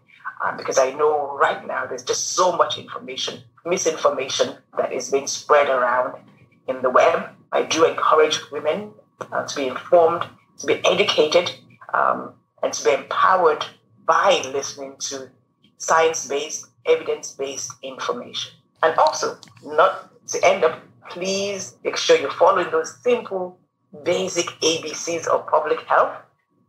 Um, 0.44 0.56
because 0.56 0.78
I 0.78 0.90
know 0.92 1.38
right 1.38 1.64
now 1.66 1.86
there's 1.86 2.02
just 2.02 2.32
so 2.32 2.56
much 2.56 2.76
information, 2.76 3.40
misinformation 3.64 4.56
that 4.76 4.92
is 4.92 5.10
being 5.10 5.26
spread 5.26 5.68
around 5.68 6.20
in 6.66 6.82
the 6.82 6.90
web. 6.90 7.28
I 7.52 7.62
do 7.62 7.84
encourage 7.84 8.40
women 8.50 8.90
uh, 9.32 9.46
to 9.46 9.56
be 9.56 9.68
informed, 9.68 10.26
to 10.58 10.66
be 10.66 10.84
educated, 10.84 11.52
um, 11.94 12.32
and 12.64 12.72
to 12.72 12.82
be 12.82 12.92
empowered 12.92 13.64
by 14.06 14.42
listening 14.52 14.96
to 14.98 15.30
science 15.76 16.26
based, 16.26 16.66
evidence 16.86 17.32
based 17.32 17.70
information. 17.82 18.52
And 18.82 18.96
also, 18.98 19.36
not 19.64 20.10
to 20.28 20.44
end 20.44 20.64
up, 20.64 20.82
please 21.10 21.76
make 21.84 21.98
sure 21.98 22.16
you're 22.16 22.30
following 22.30 22.70
those 22.70 22.96
simple, 23.02 23.58
basic 24.02 24.46
ABCs 24.46 25.26
of 25.28 25.46
public 25.46 25.80
health. 25.82 26.16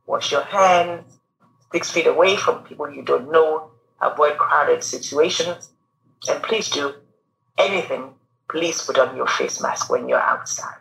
Wash 0.06 0.34
your 0.34 0.44
hands, 0.44 1.18
six 1.72 1.92
feet 1.92 2.08
away 2.08 2.36
from 2.36 2.64
people 2.64 2.92
you 2.92 3.02
don't 3.02 3.32
know, 3.32 3.72
avoid 4.02 4.38
crowded 4.38 4.84
situations, 4.84 5.70
and 6.30 6.44
please 6.44 6.70
do 6.70 6.94
anything. 7.58 8.14
Please 8.50 8.82
put 8.82 9.00
on 9.00 9.16
your 9.16 9.28
face 9.28 9.62
mask 9.62 9.90
when 9.90 10.10
you're 10.10 10.20
outside. 10.20 10.76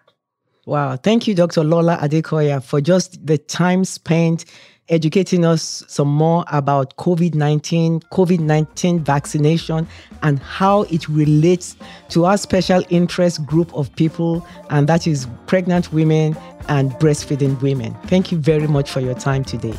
Wow. 0.67 0.97
Thank 0.97 1.27
you, 1.27 1.35
Dr. 1.35 1.63
Lola 1.63 1.99
Adekoya, 1.99 2.63
for 2.63 2.81
just 2.81 3.25
the 3.25 3.39
time 3.39 3.85
spent 3.85 4.45
educating 4.89 5.45
us 5.45 5.85
some 5.89 6.09
more 6.09 6.45
about 6.53 6.97
COVID 6.97 7.35
19, 7.35 8.01
COVID 8.01 8.41
19 8.41 9.01
vaccination, 9.01 9.87
and 10.23 10.39
how 10.39 10.83
it 10.85 11.09
relates 11.09 11.77
to 12.11 12.25
our 12.27 12.37
special 12.37 12.83
interest 12.91 13.45
group 13.47 13.75
of 13.75 13.95
people, 13.97 14.47
and 14.71 14.89
that 14.89 15.07
is 15.07 15.27
pregnant 15.47 15.93
women 15.93 16.37
and 16.69 16.93
breastfeeding 16.93 17.61
women. 17.61 17.95
Thank 18.07 18.33
you 18.33 18.39
very 18.39 18.67
much 18.67 18.91
for 18.91 19.01
your 19.01 19.15
time 19.15 19.45
today. 19.45 19.75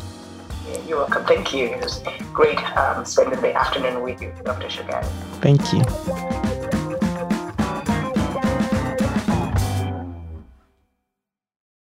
You're 0.88 0.98
welcome. 0.98 1.26
Thank 1.26 1.54
you. 1.54 1.66
It 1.66 1.82
was 1.82 2.04
great 2.34 2.60
um, 2.78 3.06
spending 3.06 3.42
the 3.42 3.54
afternoon 3.54 4.04
with 4.04 4.22
you, 4.22 4.32
Dr. 4.44 4.68
Shagari. 4.68 5.06
Thank 5.42 5.74
you. 5.74 6.55